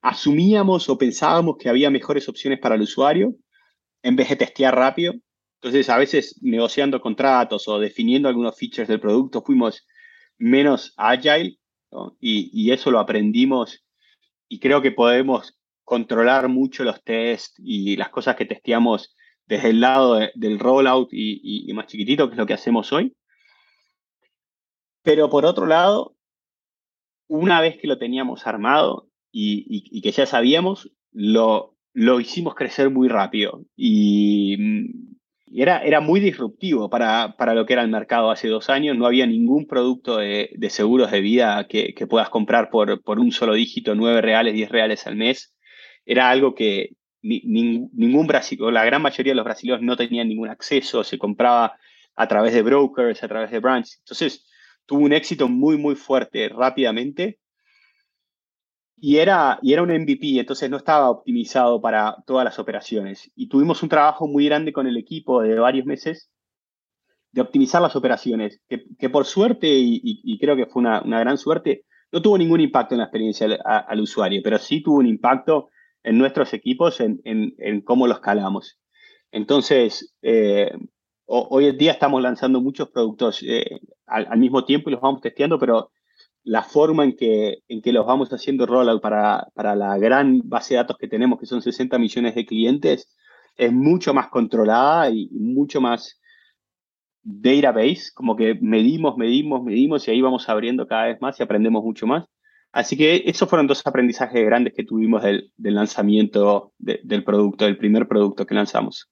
asumíamos 0.01 0.89
o 0.89 0.97
pensábamos 0.97 1.57
que 1.57 1.69
había 1.69 1.89
mejores 1.89 2.27
opciones 2.29 2.59
para 2.59 2.75
el 2.75 2.81
usuario 2.81 3.35
en 4.03 4.15
vez 4.15 4.29
de 4.29 4.35
testear 4.35 4.75
rápido. 4.75 5.15
Entonces, 5.61 5.89
a 5.89 5.97
veces 5.97 6.39
negociando 6.43 7.01
contratos 7.01 7.67
o 7.67 7.79
definiendo 7.79 8.29
algunos 8.29 8.55
features 8.55 8.87
del 8.87 8.99
producto, 8.99 9.41
fuimos 9.41 9.87
menos 10.37 10.93
agile 10.97 11.57
y, 12.19 12.71
eso 12.71 12.91
lo 12.91 12.99
aprendimos 12.99 13.83
y 14.47 14.59
creo 14.59 14.81
que 14.81 14.91
podemos 14.91 15.54
controlar 15.85 16.49
mucho 16.49 16.83
los 16.83 17.01
tests 17.03 17.53
y 17.57 17.95
las 17.95 18.09
cosas 18.09 18.35
que 18.35 18.45
testeamos 18.45 19.15
desde 19.47 19.69
el 19.69 19.79
lado 19.79 20.19
del 20.33 20.59
rollout 20.59 21.09
y, 21.11 21.71
más 21.73 21.87
chiquitito, 21.87 22.27
que 22.27 22.33
es 22.33 22.37
lo 22.37 22.45
que 22.45 22.53
hacemos 22.53 22.91
hoy. 22.91 23.15
Pero 25.03 25.29
por 25.29 25.45
otro 25.45 25.67
lado, 25.67 26.15
una 27.27 27.61
vez 27.61 27.77
que 27.77 27.87
lo 27.87 27.99
teníamos 27.99 28.47
armado 28.47 29.07
y, 29.31 30.01
que 30.01 30.11
ya 30.11 30.25
sabíamos, 30.25 30.91
lo, 31.11 31.75
lo 31.93 32.19
hicimos 32.19 32.55
crecer 32.55 32.89
muy 32.89 33.07
rápido. 33.07 33.63
Y 33.75 34.57
era, 35.53 35.83
era 35.83 36.01
muy 36.01 36.19
disruptivo 36.19 36.89
para, 36.89 37.35
para, 37.37 37.53
lo 37.53 37.65
que 37.65 37.73
era 37.73 37.83
el 37.83 37.89
mercado 37.91 38.31
hace 38.31 38.47
dos 38.47 38.69
años. 38.71 38.97
No 38.97 39.05
había 39.05 39.27
ningún 39.27 39.67
producto 39.67 40.17
de, 40.17 40.49
seguros 40.69 41.11
de 41.11 41.21
vida 41.21 41.67
que, 41.67 41.93
que, 41.93 42.07
puedas 42.07 42.29
comprar 42.29 42.71
por, 42.71 43.03
por 43.03 43.19
un 43.19 43.31
solo 43.31 43.53
dígito, 43.53 43.93
nueve 43.93 44.21
reales, 44.21 44.55
diez 44.55 44.69
reales 44.69 45.05
al 45.05 45.15
mes. 45.15 45.54
Era 46.05 46.29
algo 46.29 46.55
que 46.55 46.95
ningún 47.21 48.27
brasileño, 48.27 48.71
la 48.71 48.85
gran 48.85 49.01
mayoría 49.01 49.31
de 49.31 49.35
los 49.35 49.45
brasileños 49.45 49.81
no 49.81 49.97
tenían 49.97 50.27
ningún 50.27 50.49
acceso, 50.49 51.03
se 51.03 51.17
compraba 51.17 51.75
a 52.15 52.27
través 52.27 52.53
de 52.53 52.61
brokers, 52.61 53.23
a 53.23 53.27
través 53.27 53.51
de 53.51 53.59
brands. 53.59 53.97
Entonces, 53.99 54.47
tuvo 54.85 55.01
un 55.01 55.13
éxito 55.13 55.47
muy, 55.47 55.77
muy 55.77 55.95
fuerte 55.95 56.49
rápidamente 56.49 57.39
y 58.97 59.17
era, 59.17 59.59
y 59.61 59.73
era 59.73 59.83
un 59.83 59.91
MVP, 59.91 60.39
entonces 60.39 60.69
no 60.69 60.77
estaba 60.77 61.09
optimizado 61.09 61.81
para 61.81 62.15
todas 62.25 62.45
las 62.45 62.59
operaciones. 62.59 63.31
Y 63.35 63.49
tuvimos 63.49 63.83
un 63.83 63.89
trabajo 63.89 64.27
muy 64.27 64.45
grande 64.45 64.71
con 64.71 64.87
el 64.87 64.97
equipo 64.97 65.41
de 65.41 65.59
varios 65.59 65.85
meses 65.85 66.29
de 67.31 67.41
optimizar 67.41 67.81
las 67.81 67.97
operaciones, 67.97 68.61
que, 68.69 69.09
por 69.09 69.25
suerte, 69.25 69.67
y, 69.69 70.39
creo 70.39 70.55
que 70.55 70.67
fue 70.67 70.79
una, 70.79 71.01
gran 71.01 71.37
suerte, 71.37 71.83
no 72.09 72.21
tuvo 72.21 72.37
ningún 72.37 72.61
impacto 72.61 72.95
en 72.95 72.99
la 72.99 73.05
experiencia 73.05 73.45
al, 73.65 73.99
usuario, 73.99 74.39
pero 74.41 74.57
sí 74.57 74.81
tuvo 74.81 74.99
un 74.99 75.05
impacto 75.05 75.69
en 76.05 76.17
nuestros 76.17 76.53
equipos, 76.53 77.01
en, 77.01 77.21
en, 77.23 77.81
cómo 77.81 78.07
los 78.07 78.19
calamos. 78.19 78.79
Entonces, 79.31 80.15
eh, 80.21 80.71
hoy 81.25 81.65
en 81.65 81.77
día 81.77 81.91
estamos 81.93 82.21
lanzando 82.21 82.61
muchos 82.61 82.89
productos 82.89 83.43
eh, 83.43 83.81
al, 84.05 84.27
al, 84.29 84.39
mismo 84.39 84.63
tiempo 84.63 84.89
y 84.89 84.93
los 84.93 85.01
vamos 85.01 85.21
testeando, 85.21 85.59
pero 85.59 85.91
la 86.43 86.61
forma 86.61 87.03
en 87.03 87.15
que, 87.17 87.63
en 87.67 87.81
que 87.81 87.91
los 87.91 88.05
vamos 88.05 88.29
haciendo 88.29 88.67
rollout 88.67 89.01
para, 89.01 89.47
para 89.55 89.75
la 89.75 89.97
gran 89.97 90.41
base 90.45 90.75
de 90.75 90.81
datos 90.81 90.97
que 90.97 91.07
tenemos, 91.07 91.39
que 91.39 91.47
son 91.47 91.61
60 91.61 91.97
millones 91.97 92.35
de 92.35 92.45
clientes, 92.45 93.09
es 93.57 93.73
mucho 93.73 94.13
más 94.13 94.29
controlada 94.29 95.09
y 95.09 95.27
mucho 95.31 95.81
más 95.81 96.21
database, 97.23 98.11
como 98.13 98.35
que 98.35 98.53
medimos, 98.61 99.17
medimos, 99.17 99.63
medimos 99.63 100.07
y 100.07 100.11
ahí 100.11 100.21
vamos 100.21 100.47
abriendo 100.47 100.85
cada 100.85 101.05
vez 101.07 101.19
más 101.19 101.39
y 101.39 101.43
aprendemos 101.43 101.83
mucho 101.83 102.05
más. 102.05 102.25
Así 102.75 102.97
que 102.97 103.23
esos 103.25 103.49
fueron 103.49 103.67
dos 103.67 103.81
aprendizajes 103.87 104.45
grandes 104.45 104.73
que 104.73 104.83
tuvimos 104.83 105.23
del, 105.23 105.49
del 105.55 105.75
lanzamiento 105.75 106.73
del 106.77 107.23
producto, 107.23 107.63
del 107.63 107.77
primer 107.77 108.05
producto 108.05 108.45
que 108.45 108.53
lanzamos. 108.53 109.09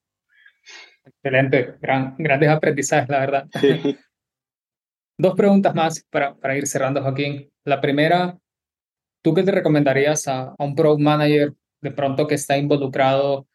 Excelente, 1.05 1.75
gran, 1.81 2.13
grandes 2.17 2.49
aprendizajes, 2.49 3.07
la 3.07 3.19
verdad. 3.19 3.47
Sí. 3.61 3.97
Dos 5.17 5.35
preguntas 5.35 5.73
más 5.73 6.05
para, 6.09 6.35
para 6.35 6.57
ir 6.57 6.67
cerrando, 6.67 7.01
Joaquín. 7.01 7.49
La 7.63 7.79
primera, 7.79 8.37
¿tú 9.21 9.33
qué 9.33 9.43
te 9.43 9.51
recomendarías 9.51 10.27
a, 10.27 10.53
un 10.59 10.75
product 10.75 11.01
manager 11.01 11.53
de 11.79 11.91
pronto 11.91 12.27
que 12.27 12.35
está 12.35 12.57
involucrado 12.57 13.47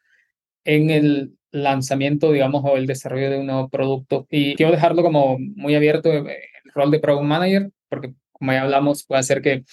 en 0.63 0.89
el 0.89 1.37
lanzamiento, 1.51 2.31
digamos, 2.31 2.63
o 2.65 2.77
el 2.77 2.87
desarrollo 2.87 3.29
de 3.29 3.39
un 3.41 3.45
nuevo 3.45 3.69
producto? 3.69 4.25
Y 4.31 4.55
quiero 4.55 4.71
dejarlo 4.71 5.03
como 5.03 5.37
muy 5.37 5.75
abierto 5.75 6.11
eh, 6.11 6.45
el 6.63 6.71
rol 6.73 6.89
de 6.89 6.99
product 6.99 7.25
manager, 7.25 7.69
porque 7.89 8.15
como 8.39 8.53
ya 8.53 8.63
hablamos, 8.63 9.05
puede 9.05 9.21
ser 9.21 9.41
que 9.41 9.63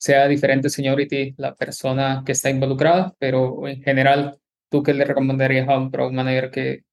sea 0.00 0.26
diferente 0.28 0.70
seniority 0.70 1.34
la 1.36 1.54
persona 1.54 2.22
que 2.24 2.32
está 2.32 2.48
involucrada, 2.48 3.14
pero 3.18 3.68
en 3.68 3.82
general, 3.82 4.40
¿tú 4.70 4.82
qué 4.82 4.94
le 4.94 5.04
recomendarías 5.04 5.68
a 5.68 5.78
un 5.78 5.90
product 5.90 6.14
manager 6.14 6.50
que 6.50 6.84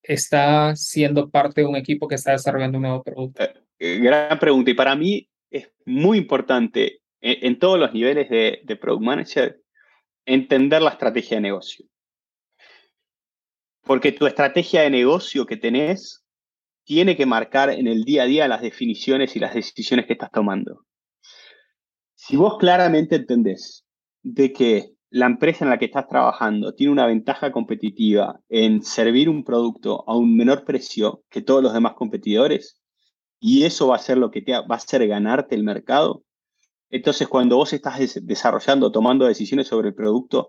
está 0.00 0.76
siendo 0.76 1.28
parte 1.28 1.62
de 1.62 1.66
un 1.66 1.74
equipo 1.74 2.06
que 2.06 2.14
está 2.14 2.32
desarrollando 2.32 2.78
un 2.78 2.82
nuevo 2.82 3.02
producto? 3.02 3.42
Eh, 3.42 3.52
eh, 3.80 3.98
gran 3.98 4.38
pregunta. 4.38 4.70
Y 4.70 4.74
para 4.74 4.94
mí 4.94 5.28
es 5.50 5.72
muy 5.84 6.18
importante 6.18 7.00
en, 7.20 7.58
todos 7.58 7.80
los 7.80 7.92
niveles 7.92 8.30
de, 8.30 8.60
de, 8.62 8.76
Product 8.76 9.04
Manager 9.04 9.60
entender 10.24 10.82
la 10.82 10.90
estrategia 10.90 11.38
de 11.38 11.40
negocio. 11.40 11.84
Porque 13.82 14.12
tu 14.12 14.28
estrategia 14.28 14.82
de 14.82 14.90
negocio 14.90 15.46
que 15.46 15.56
tenés 15.56 16.24
tiene 16.84 17.16
que 17.16 17.26
marcar 17.26 17.70
en 17.70 17.88
el 17.88 18.04
día 18.04 18.22
a 18.22 18.26
día 18.26 18.46
las 18.46 18.62
definiciones 18.62 19.34
y 19.34 19.40
las 19.40 19.54
decisiones 19.54 20.06
que 20.06 20.12
estás 20.12 20.30
tomando. 20.30 20.86
Si 22.26 22.34
vos 22.34 22.58
claramente 22.58 23.14
entendés 23.14 23.86
de 24.24 24.52
que 24.52 24.90
la 25.10 25.26
empresa 25.26 25.64
en 25.64 25.70
la 25.70 25.78
que 25.78 25.84
estás 25.84 26.08
trabajando 26.08 26.74
tiene 26.74 26.92
una 26.92 27.06
ventaja 27.06 27.52
competitiva 27.52 28.40
en 28.48 28.82
servir 28.82 29.28
un 29.28 29.44
producto 29.44 30.02
a 30.08 30.16
un 30.16 30.36
menor 30.36 30.64
precio 30.64 31.22
que 31.30 31.40
todos 31.40 31.62
los 31.62 31.72
demás 31.72 31.94
competidores, 31.94 32.82
y 33.38 33.62
eso 33.62 33.86
va 33.86 33.94
a 33.94 34.00
ser 34.00 34.18
lo 34.18 34.32
que 34.32 34.42
va 34.44 34.64
a 34.68 34.74
hacer 34.74 35.06
ganarte 35.06 35.54
el 35.54 35.62
mercado. 35.62 36.24
Entonces, 36.90 37.28
cuando 37.28 37.58
vos 37.58 37.72
estás 37.72 38.18
desarrollando, 38.22 38.90
tomando 38.90 39.24
decisiones 39.24 39.68
sobre 39.68 39.90
el 39.90 39.94
producto, 39.94 40.48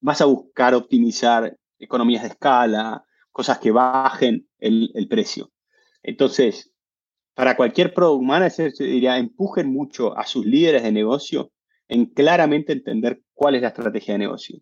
vas 0.00 0.22
a 0.22 0.24
buscar 0.24 0.74
optimizar 0.74 1.54
economías 1.78 2.22
de 2.22 2.28
escala, 2.28 3.04
cosas 3.30 3.58
que 3.58 3.72
bajen 3.72 4.48
el, 4.58 5.06
precio. 5.10 5.52
Entonces, 6.02 6.72
para 7.40 7.56
cualquier 7.56 7.94
product 7.94 8.22
manager, 8.22 8.70
se 8.70 8.84
diría, 8.84 9.16
empujen 9.16 9.72
mucho 9.72 10.14
a 10.14 10.26
sus 10.26 10.44
líderes 10.44 10.82
de 10.82 10.92
negocio 10.92 11.50
en 11.88 12.04
claramente 12.04 12.74
entender 12.74 13.22
cuál 13.32 13.54
es 13.54 13.62
la 13.62 13.68
estrategia 13.68 14.12
de 14.12 14.18
negocio. 14.18 14.60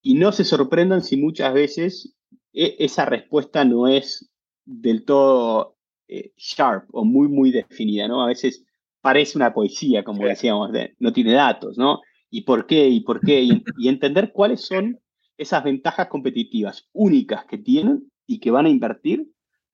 Y 0.00 0.14
no 0.14 0.30
se 0.30 0.44
sorprendan 0.44 1.02
si 1.02 1.16
muchas 1.16 1.52
veces 1.52 2.14
e, 2.52 2.76
esa 2.78 3.04
respuesta 3.04 3.64
no 3.64 3.88
es 3.88 4.30
del 4.64 5.04
todo 5.04 5.76
eh, 6.06 6.32
sharp 6.36 6.84
o 6.92 7.04
muy, 7.04 7.26
muy 7.26 7.50
definida, 7.50 8.06
¿no? 8.06 8.22
A 8.22 8.28
veces 8.28 8.64
parece 9.00 9.36
una 9.36 9.52
poesía, 9.52 10.04
como 10.04 10.24
decíamos, 10.26 10.70
no 11.00 11.12
tiene 11.12 11.32
datos, 11.32 11.76
¿no? 11.76 11.98
¿Y 12.30 12.42
por 12.42 12.64
qué? 12.68 12.86
¿Y 12.86 13.00
por 13.00 13.20
qué? 13.20 13.42
Y, 13.42 13.88
entender 13.88 14.30
cuáles 14.32 14.60
son 14.60 15.00
esas 15.36 15.64
ventajas 15.64 16.06
competitivas 16.06 16.88
únicas 16.92 17.44
que 17.46 17.58
tienen 17.58 18.08
y 18.24 18.38
que 18.38 18.52
van 18.52 18.66
a 18.66 18.70
invertir 18.70 19.26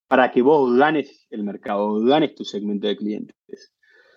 para 0.08 0.30
que 0.30 0.42
vos 0.42 0.76
ganes 0.76 1.26
el 1.30 1.42
mercado, 1.42 2.00
ganes 2.00 2.34
tu 2.34 2.44
segmento 2.44 2.86
de 2.86 2.96
clientes. 2.96 3.36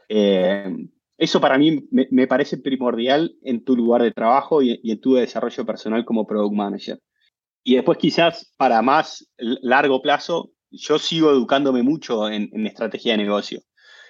Eh, 0.07 0.73
eso 1.19 1.41
para 1.41 1.57
mí 1.57 1.85
me, 1.91 2.27
parece 2.27 2.57
primordial 2.57 3.35
en 3.43 3.63
tu 3.65 3.75
lugar 3.75 4.01
de 4.01 4.11
trabajo 4.11 4.61
y, 4.61 4.79
en 4.83 5.01
tu 5.01 5.15
desarrollo 5.15 5.65
personal 5.65 6.05
como 6.05 6.25
product 6.25 6.55
manager. 6.55 6.99
Y 7.61 7.75
después 7.75 7.97
quizás 7.97 8.53
para 8.55 8.81
más 8.81 9.29
largo 9.37 10.01
plazo, 10.01 10.51
yo 10.71 10.97
sigo 10.97 11.29
educándome 11.31 11.83
mucho 11.83 12.29
en, 12.29 12.65
estrategia 12.65 13.13
de 13.13 13.23
negocio. 13.23 13.59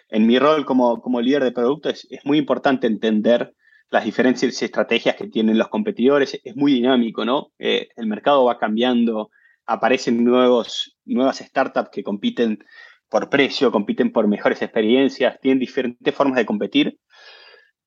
En 0.10 0.28
mi 0.28 0.38
rol 0.38 0.66
como, 0.66 1.02
como 1.02 1.20
líder 1.20 1.44
de 1.44 1.52
producto 1.52 1.90
es, 1.90 2.08
muy 2.26 2.38
importante 2.38 2.86
entender 2.86 3.56
las 3.90 4.06
diferentes 4.06 4.62
estrategias 4.62 5.16
que 5.16 5.28
tienen 5.28 5.58
los 5.58 5.70
competidores. 5.70 6.40
Es 6.44 6.56
muy 6.56 6.74
dinámico, 6.74 7.26
¿no? 7.26 7.54
Eh, 7.58 7.90
el 7.96 8.06
mercado 8.06 8.46
va 8.46 8.60
cambiando, 8.60 9.32
aparecen 9.70 10.24
nuevos, 10.24 10.98
nuevas 11.06 11.38
startups 11.38 11.90
que 11.92 12.04
compiten 12.04 12.66
por 13.08 13.30
precio, 13.30 13.72
compiten 13.72 14.12
por 14.12 14.28
mejores 14.28 14.62
experiencias, 14.64 15.40
tienen 15.42 15.60
diferentes 15.60 16.14
formas 16.14 16.38
de 16.38 16.46
competir. 16.46 17.00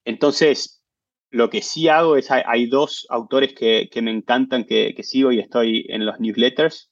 Entonces, 0.05 0.81
lo 1.29 1.49
que 1.49 1.61
sí 1.61 1.89
hago 1.89 2.15
es, 2.15 2.31
hay, 2.31 2.67
dos 2.67 3.05
autores 3.09 3.53
que, 3.53 3.89
me 4.01 4.11
encantan, 4.11 4.63
que, 4.63 4.93
que, 4.95 5.03
sigo 5.03 5.31
y 5.31 5.39
estoy 5.39 5.85
en 5.89 6.05
los 6.05 6.19
newsletters. 6.19 6.91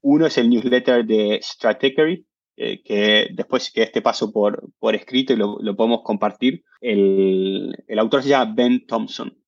Uno 0.00 0.26
es 0.26 0.36
el 0.38 0.50
newsletter 0.50 1.04
de 1.04 1.38
Stratechery, 1.40 2.26
eh, 2.56 2.82
que 2.82 3.28
después 3.34 3.70
que 3.72 3.82
este 3.82 4.02
paso 4.02 4.32
por, 4.32 4.70
por 4.80 4.94
escrito 4.96 5.34
y 5.34 5.36
lo, 5.36 5.58
lo 5.60 5.76
podemos 5.76 6.00
compartir, 6.02 6.64
el, 6.80 7.76
el, 7.86 7.98
autor 7.98 8.22
se 8.22 8.30
llama 8.30 8.52
Ben 8.56 8.86
Thompson 8.86 9.38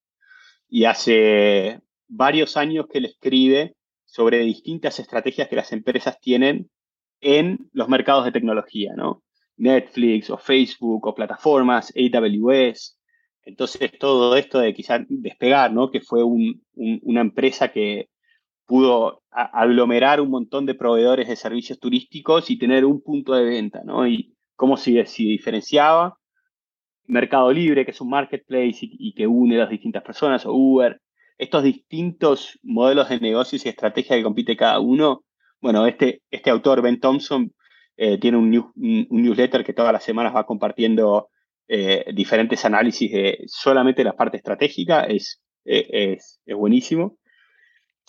y 0.68 0.84
hace 0.84 1.80
varios 2.06 2.56
años 2.56 2.86
que 2.90 2.98
él 2.98 3.06
escribe 3.06 3.74
sobre 4.14 4.38
distintas 4.44 5.00
estrategias 5.00 5.48
que 5.48 5.56
las 5.56 5.72
empresas 5.72 6.20
tienen 6.20 6.70
en 7.20 7.68
los 7.72 7.88
mercados 7.88 8.24
de 8.24 8.30
tecnología, 8.30 8.92
¿no? 8.96 9.24
Netflix 9.56 10.30
o 10.30 10.38
Facebook 10.38 11.04
o 11.04 11.16
plataformas, 11.16 11.92
AWS. 11.96 12.96
Entonces, 13.42 13.90
todo 13.98 14.36
esto 14.36 14.60
de 14.60 14.72
quizás 14.72 15.00
despegar, 15.08 15.72
¿no? 15.72 15.90
Que 15.90 16.00
fue 16.00 16.22
un, 16.22 16.62
un, 16.74 17.00
una 17.02 17.22
empresa 17.22 17.72
que 17.72 18.08
pudo 18.66 19.24
aglomerar 19.30 20.20
un 20.20 20.30
montón 20.30 20.64
de 20.64 20.76
proveedores 20.76 21.26
de 21.26 21.34
servicios 21.34 21.80
turísticos 21.80 22.50
y 22.50 22.56
tener 22.56 22.84
un 22.84 23.02
punto 23.02 23.34
de 23.34 23.42
venta, 23.42 23.82
¿no? 23.84 24.06
Y 24.06 24.36
cómo 24.54 24.76
se, 24.76 24.92
diferenciaba. 25.18 26.18
Mercado 27.06 27.52
Libre, 27.52 27.84
que 27.84 27.90
es 27.90 28.00
un 28.00 28.10
marketplace 28.10 28.78
y, 28.82 29.08
y, 29.08 29.14
que 29.14 29.26
une 29.26 29.56
a 29.56 29.64
las 29.64 29.70
distintas 29.70 30.04
personas, 30.04 30.46
o 30.46 30.52
Uber. 30.52 31.00
Estos 31.38 31.64
distintos 31.64 32.58
modelos 32.62 33.08
de 33.08 33.20
negocios 33.20 33.66
y 33.66 33.68
estrategias 33.68 34.18
que 34.18 34.22
compite 34.22 34.56
cada 34.56 34.78
uno. 34.80 35.24
Bueno, 35.60 35.86
este, 35.86 36.22
este 36.30 36.50
autor, 36.50 36.82
Ben 36.82 37.00
Thompson, 37.00 37.52
eh, 37.96 38.18
tiene 38.18 38.36
un, 38.36 38.50
news, 38.50 38.66
un, 38.76 39.06
newsletter 39.10 39.64
que 39.64 39.72
todas 39.72 39.92
las 39.92 40.04
semanas 40.04 40.34
va 40.34 40.46
compartiendo 40.46 41.30
eh, 41.68 42.04
diferentes 42.12 42.64
análisis 42.64 43.10
de 43.10 43.44
solamente 43.46 44.04
la 44.04 44.16
parte 44.16 44.36
estratégica. 44.36 45.04
Es, 45.04 45.42
eh, 45.64 45.86
es, 45.90 46.40
es 46.44 46.56
buenísimo. 46.56 47.18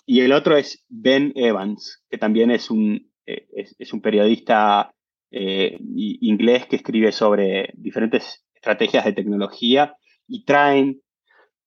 Y 0.04 0.20
el 0.20 0.32
otro 0.32 0.56
es 0.56 0.84
Ben 0.88 1.32
Evans, 1.34 2.04
que 2.08 2.18
también 2.18 2.50
es 2.52 2.70
un, 2.70 3.10
es, 3.26 3.92
un 3.92 4.00
periodista 4.00 4.92
inglés 5.30 6.66
que 6.66 6.76
escribe 6.76 7.10
sobre 7.10 7.70
diferentes 7.74 8.46
estrategias 8.54 9.04
de 9.04 9.12
tecnología 9.12 9.96
y 10.28 10.44
traen 10.44 11.02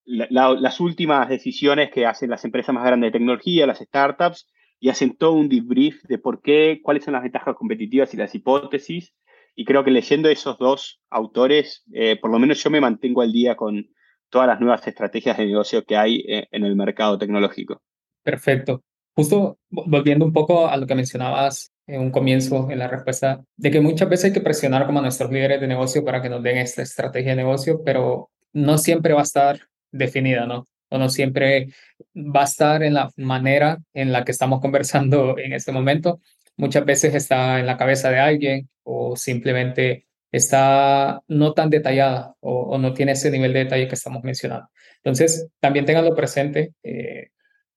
la, 0.09 0.27
la, 0.29 0.53
las 0.53 0.79
últimas 0.79 1.29
decisiones 1.29 1.91
que 1.91 2.05
hacen 2.05 2.29
las 2.29 2.43
empresas 2.43 2.73
más 2.73 2.83
grandes 2.83 3.09
de 3.09 3.19
tecnología, 3.19 3.67
las 3.67 3.79
startups, 3.79 4.47
y 4.79 4.89
hacen 4.89 5.15
todo 5.15 5.33
un 5.33 5.49
debrief 5.49 6.01
de 6.03 6.17
por 6.17 6.41
qué, 6.41 6.79
cuáles 6.81 7.03
son 7.03 7.13
las 7.13 7.23
ventajas 7.23 7.55
competitivas 7.55 8.13
y 8.13 8.17
las 8.17 8.33
hipótesis. 8.33 9.13
Y 9.55 9.65
creo 9.65 9.83
que 9.83 9.91
leyendo 9.91 10.29
esos 10.29 10.57
dos 10.57 11.01
autores, 11.09 11.83
eh, 11.93 12.17
por 12.19 12.31
lo 12.31 12.39
menos 12.39 12.63
yo 12.63 12.69
me 12.69 12.81
mantengo 12.81 13.21
al 13.21 13.31
día 13.31 13.55
con 13.55 13.87
todas 14.29 14.47
las 14.47 14.59
nuevas 14.59 14.87
estrategias 14.87 15.37
de 15.37 15.45
negocio 15.45 15.83
que 15.83 15.97
hay 15.97 16.23
eh, 16.27 16.47
en 16.51 16.63
el 16.63 16.75
mercado 16.75 17.17
tecnológico. 17.17 17.81
Perfecto. 18.23 18.83
Justo 19.15 19.59
volviendo 19.69 20.25
un 20.25 20.33
poco 20.33 20.67
a 20.67 20.77
lo 20.77 20.87
que 20.87 20.95
mencionabas 20.95 21.73
en 21.87 22.01
un 22.01 22.11
comienzo 22.11 22.69
en 22.69 22.79
la 22.79 22.87
respuesta, 22.87 23.43
de 23.57 23.71
que 23.71 23.81
muchas 23.81 24.07
veces 24.07 24.25
hay 24.25 24.33
que 24.33 24.41
presionar 24.41 24.85
como 24.85 24.99
a 24.99 25.01
nuestros 25.01 25.31
líderes 25.31 25.59
de 25.59 25.67
negocio 25.67 26.05
para 26.05 26.21
que 26.21 26.29
nos 26.29 26.41
den 26.41 26.57
esta 26.57 26.83
estrategia 26.83 27.31
de 27.31 27.37
negocio, 27.37 27.81
pero 27.83 28.29
no 28.53 28.77
siempre 28.77 29.13
va 29.13 29.21
a 29.21 29.23
estar 29.23 29.59
definida, 29.91 30.45
¿no? 30.45 30.65
O 30.89 30.97
no 30.97 31.09
siempre 31.09 31.69
va 32.15 32.41
a 32.41 32.45
estar 32.45 32.83
en 32.83 32.95
la 32.95 33.09
manera 33.17 33.77
en 33.93 34.11
la 34.11 34.25
que 34.25 34.31
estamos 34.31 34.61
conversando 34.61 35.37
en 35.39 35.53
este 35.53 35.71
momento. 35.71 36.19
Muchas 36.57 36.85
veces 36.85 37.15
está 37.15 37.59
en 37.59 37.65
la 37.65 37.77
cabeza 37.77 38.09
de 38.09 38.19
alguien 38.19 38.69
o 38.83 39.15
simplemente 39.15 40.07
está 40.31 41.21
no 41.27 41.53
tan 41.53 41.69
detallada 41.69 42.35
o, 42.41 42.77
no 42.77 42.93
tiene 42.93 43.13
ese 43.13 43.31
nivel 43.31 43.53
de 43.53 43.59
detalle 43.65 43.87
que 43.87 43.95
estamos 43.95 44.23
mencionando. 44.23 44.67
Entonces, 44.97 45.47
también 45.59 45.85
tenganlo 45.85 46.15
presente. 46.15 46.73
Eh, 46.83 47.29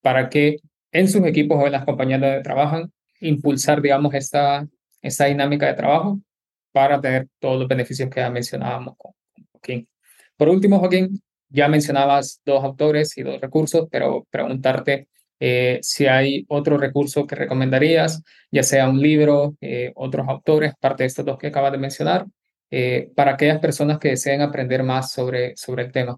para 0.03 0.29
que 0.29 0.59
en 0.91 1.09
sus 1.09 1.25
equipos 1.25 1.59
o 1.59 1.67
en 1.67 1.73
las 1.73 1.85
compañías 1.85 2.21
donde 2.21 2.43
trabajan, 2.43 2.93
impulsar, 3.21 3.81
digamos, 3.81 4.13
esta, 4.15 4.67
esta 5.01 5.27
dinámica 5.27 5.67
de 5.67 5.75
trabajo 5.75 6.21
para 6.73 7.01
tener 7.01 7.29
todos 7.39 7.59
los 7.59 7.69
beneficios 7.69 8.11
que 8.11 8.21
ya 8.21 8.31
mencionábamos 8.31 8.97
con 8.99 9.13
Joaquín. 9.53 9.89
Por 10.37 10.49
último, 10.49 10.79
Joaquín, 10.81 11.23
ya 11.53 11.69
mencionabas 11.69 12.41
dos 12.45 12.65
autores 12.65 13.17
y 13.19 13.23
dos 13.23 13.41
recursos, 13.41 13.89
pero 13.91 14.27
preguntarte 14.31 15.09
eh, 15.41 15.81
si 15.83 16.07
hay 16.07 16.45
otro 16.49 16.79
recurso 16.79 17.27
que 17.27 17.35
recomendarías, 17.35 18.23
ya 18.51 18.63
sea 18.63 18.89
un 18.89 19.01
libro, 19.01 19.57
eh, 19.61 19.93
otros 19.97 20.29
autores, 20.29 20.75
parte 20.79 21.03
de 21.03 21.09
estos 21.09 21.25
dos 21.25 21.39
que 21.39 21.49
acabas 21.49 21.73
de 21.73 21.79
mencionar, 21.79 22.27
eh, 22.71 23.11
para 23.15 23.33
aquellas 23.33 23.59
personas 23.59 23.99
que 23.99 24.09
deseen 24.09 24.41
aprender 24.41 24.83
más 24.83 25.13
sobre, 25.13 25.55
sobre 25.57 25.85
el 25.85 25.93
tema. 25.93 26.17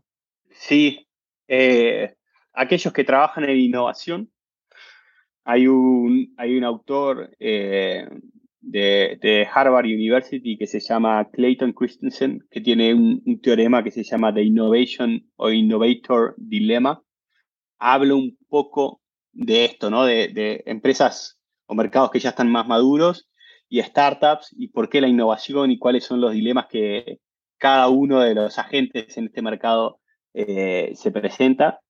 Sí, 0.51 1.09
eh, 1.49 2.15
aquellos 2.53 2.93
que 2.93 3.03
trabajan 3.03 3.45
en 3.45 3.57
innovación. 3.57 4.31
Hay 5.45 5.67
un, 5.67 6.33
hay 6.37 6.57
un 6.57 6.65
autor 6.65 7.35
eh, 7.39 8.09
de, 8.67 9.19
de, 9.21 9.47
Harvard 9.53 9.85
University 9.85 10.57
que 10.57 10.67
se 10.67 10.81
llama 10.81 11.29
Clayton 11.31 11.73
Christensen, 11.73 12.47
que 12.51 12.61
tiene 12.61 12.95
un, 12.95 13.23
un, 13.25 13.41
teorema 13.41 13.85
que 13.85 13.91
se 13.91 14.03
llama 14.03 14.33
The 14.33 14.43
Innovation 14.43 15.31
o 15.37 15.51
Innovator 15.51 16.35
Dilemma. 16.37 17.03
Habla 17.79 18.15
un 18.15 18.37
poco 18.49 19.01
de 19.33 19.67
esto, 19.67 19.91
¿no? 19.91 20.05
De, 20.05 20.29
de 20.29 20.63
empresas 20.67 21.39
o 21.67 21.75
mercados 21.75 22.11
que 22.11 22.21
ya 22.21 22.31
están 22.31 22.51
más 22.51 22.67
maduros 22.67 23.29
y 23.69 23.83
startups 23.83 24.55
y 24.57 24.69
por 24.69 24.89
qué 24.89 25.01
la 25.01 25.09
innovación 25.09 25.71
y 25.71 25.79
cuáles 25.79 26.05
son 26.05 26.21
los 26.21 26.33
dilemas 26.33 26.67
que 26.67 27.21
cada 27.59 27.89
uno 27.89 28.21
de 28.21 28.35
los 28.35 28.59
agentes 28.59 29.17
en 29.17 29.27
este 29.27 29.43
mercado 29.43 30.01
eh, 30.33 30.93
se 30.95 31.11
presenta. 31.11 31.81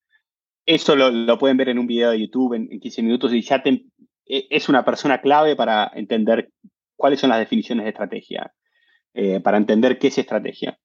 Eso 0.67 0.97
lo, 0.97 1.11
lo, 1.11 1.39
pueden 1.39 1.57
ver 1.57 1.69
en 1.69 1.79
un 1.79 1.87
video 1.87 2.11
de 2.11 2.21
YouTube 2.21 2.55
en, 2.55 2.69
en 2.71 2.81
15 2.81 3.03
minutos 3.03 3.33
y 3.33 3.43
ya 3.43 3.63
te, 3.63 3.85
e, 4.27 4.47
es 4.51 4.69
una 4.69 4.85
persona 4.85 5.21
clave 5.21 5.57
para 5.57 5.91
entender 5.95 6.51
cuáles 7.05 7.21
son 7.21 7.29
las 7.29 7.38
definiciones 7.38 7.85
de 7.85 7.90
estrategia, 7.90 8.51
eh, 9.12 9.38
para 9.38 9.59
entender 9.59 9.99
qué 9.99 10.07
es 10.07 10.17
estrategia. 10.17 10.79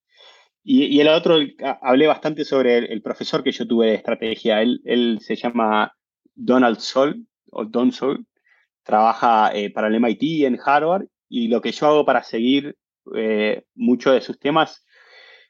Y, 0.61 0.83
y, 0.87 0.99
el 0.99 1.07
otro, 1.07 1.37
hablé 1.81 2.07
bastante 2.07 2.43
sobre 2.43 2.77
el, 2.77 2.91
el, 2.91 3.01
profesor 3.01 3.41
que 3.41 3.53
yo 3.53 3.65
tuve 3.65 3.87
de 3.87 3.93
estrategia. 3.95 4.61
Él, 4.61 4.81
él 4.83 5.19
se 5.21 5.37
llama 5.37 5.95
Donald 6.35 6.79
Sol, 6.79 7.25
o 7.51 7.63
Don 7.63 7.93
Sol, 7.93 8.25
trabaja 8.83 9.51
eh, 9.53 9.71
para 9.71 9.87
el 9.87 9.95
MIT 9.95 10.43
en 10.45 10.59
Harvard, 10.61 11.05
y 11.29 11.47
lo 11.47 11.61
que 11.61 11.71
yo 11.71 11.87
hago 11.87 12.05
para 12.05 12.21
seguir 12.21 12.75
eh, 13.15 13.63
muchos 13.73 14.11
de 14.13 14.19
sus 14.19 14.37
temas 14.37 14.85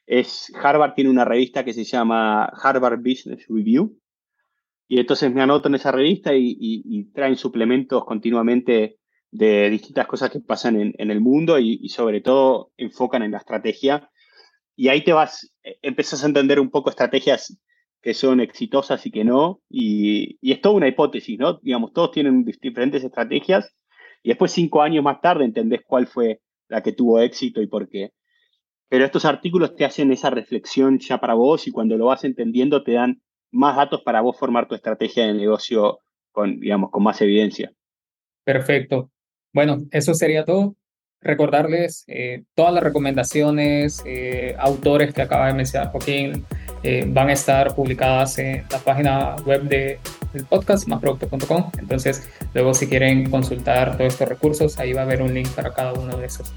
es, 0.06 0.52
Harvard 0.62 0.94
tiene 0.94 1.10
una 1.10 1.24
revista 1.24 1.64
que 1.64 1.72
se 1.72 1.82
llama 1.82 2.44
Harvard 2.44 3.00
Business 3.00 3.44
Review, 3.48 3.98
y 4.86 5.00
entonces 5.00 5.34
me 5.34 5.42
anoto 5.42 5.66
en 5.66 5.74
esa 5.74 5.90
revista 5.90 6.32
y, 6.32 6.46
y, 6.50 6.82
y 6.84 7.10
traen 7.10 7.34
suplementos 7.34 8.04
continuamente 8.04 8.99
de 9.30 9.70
distintas 9.70 10.06
cosas 10.06 10.30
que 10.30 10.40
pasan 10.40 10.80
en, 10.80 10.94
en 10.98 11.10
el 11.10 11.20
mundo 11.20 11.58
y, 11.58 11.78
y, 11.82 11.88
sobre 11.90 12.20
todo 12.20 12.72
enfocan 12.76 13.22
en 13.22 13.32
la 13.32 13.38
estrategia. 13.38 14.10
Y 14.76 14.88
ahí 14.88 15.04
te 15.04 15.12
vas, 15.12 15.52
eh, 15.62 15.78
empezás 15.82 16.24
a 16.24 16.26
entender 16.26 16.58
un 16.60 16.70
poco 16.70 16.90
estrategias 16.90 17.56
que 18.02 18.14
son 18.14 18.40
exitosas 18.40 19.04
y 19.06 19.10
que 19.10 19.24
no. 19.24 19.60
Y, 19.68 20.38
y 20.40 20.52
es 20.52 20.60
toda 20.60 20.74
una 20.74 20.88
hipótesis, 20.88 21.38
¿no? 21.38 21.58
Digamos, 21.62 21.92
todos 21.92 22.10
tienen 22.12 22.44
diferentes 22.44 23.04
estrategias 23.04 23.74
y 24.22 24.30
después 24.30 24.52
cinco 24.52 24.82
años 24.82 25.04
más 25.04 25.20
tarde 25.20 25.44
entendés 25.44 25.80
cuál 25.86 26.06
fue 26.06 26.40
la 26.68 26.82
que 26.82 26.92
tuvo 26.92 27.20
éxito 27.20 27.60
y 27.62 27.66
por 27.66 27.88
qué. 27.88 28.12
Pero 28.88 29.04
estos 29.04 29.24
artículos 29.24 29.76
te 29.76 29.84
hacen 29.84 30.12
esa 30.12 30.30
reflexión 30.30 30.98
ya 30.98 31.18
para 31.18 31.34
vos 31.34 31.66
y 31.68 31.70
cuando 31.70 31.96
lo 31.96 32.06
vas 32.06 32.24
entendiendo 32.24 32.82
te 32.82 32.92
dan 32.92 33.22
más 33.52 33.76
datos 33.76 34.02
para 34.02 34.20
vos 34.20 34.38
formar 34.38 34.66
tu 34.68 34.74
estrategia 34.74 35.26
de 35.26 35.34
negocio 35.34 36.00
con, 36.32 36.58
digamos, 36.60 36.90
con 36.90 37.02
más 37.02 37.20
evidencia. 37.20 37.72
Perfecto. 38.44 39.10
Bueno, 39.52 39.78
eso 39.90 40.14
sería 40.14 40.44
todo. 40.44 40.76
Recordarles 41.22 42.04
eh, 42.06 42.44
todas 42.54 42.72
las 42.72 42.82
recomendaciones, 42.82 44.02
eh, 44.06 44.56
autores 44.58 45.12
que 45.12 45.20
acaba 45.20 45.48
de 45.48 45.54
mencionar 45.54 45.90
Joaquín, 45.90 46.46
eh, 46.82 47.04
van 47.06 47.28
a 47.28 47.34
estar 47.34 47.74
publicadas 47.74 48.38
en 48.38 48.64
la 48.70 48.78
página 48.78 49.36
web 49.44 49.64
de, 49.64 49.98
del 50.32 50.46
podcast, 50.46 50.88
másproducto.com. 50.88 51.70
Entonces, 51.78 52.26
luego 52.54 52.72
si 52.72 52.86
quieren 52.86 53.28
consultar 53.28 53.98
todos 53.98 54.14
estos 54.14 54.28
recursos, 54.28 54.78
ahí 54.78 54.94
va 54.94 55.02
a 55.02 55.04
haber 55.04 55.20
un 55.20 55.34
link 55.34 55.48
para 55.50 55.74
cada 55.74 55.92
uno 55.92 56.16
de 56.16 56.26
esos. 56.26 56.54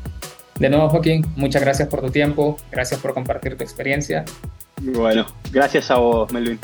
De 0.59 0.69
nuevo, 0.69 0.87
Joaquín, 0.87 1.25
muchas 1.35 1.61
gracias 1.61 1.89
por 1.89 1.99
tu 1.99 2.09
tiempo, 2.09 2.57
gracias 2.71 3.01
por 3.01 3.13
compartir 3.13 3.57
tu 3.57 3.63
experiencia. 3.63 4.23
Bueno, 4.81 5.25
gracias 5.51 5.91
a 5.91 5.97
vos, 5.97 6.31
Melvin. 6.31 6.59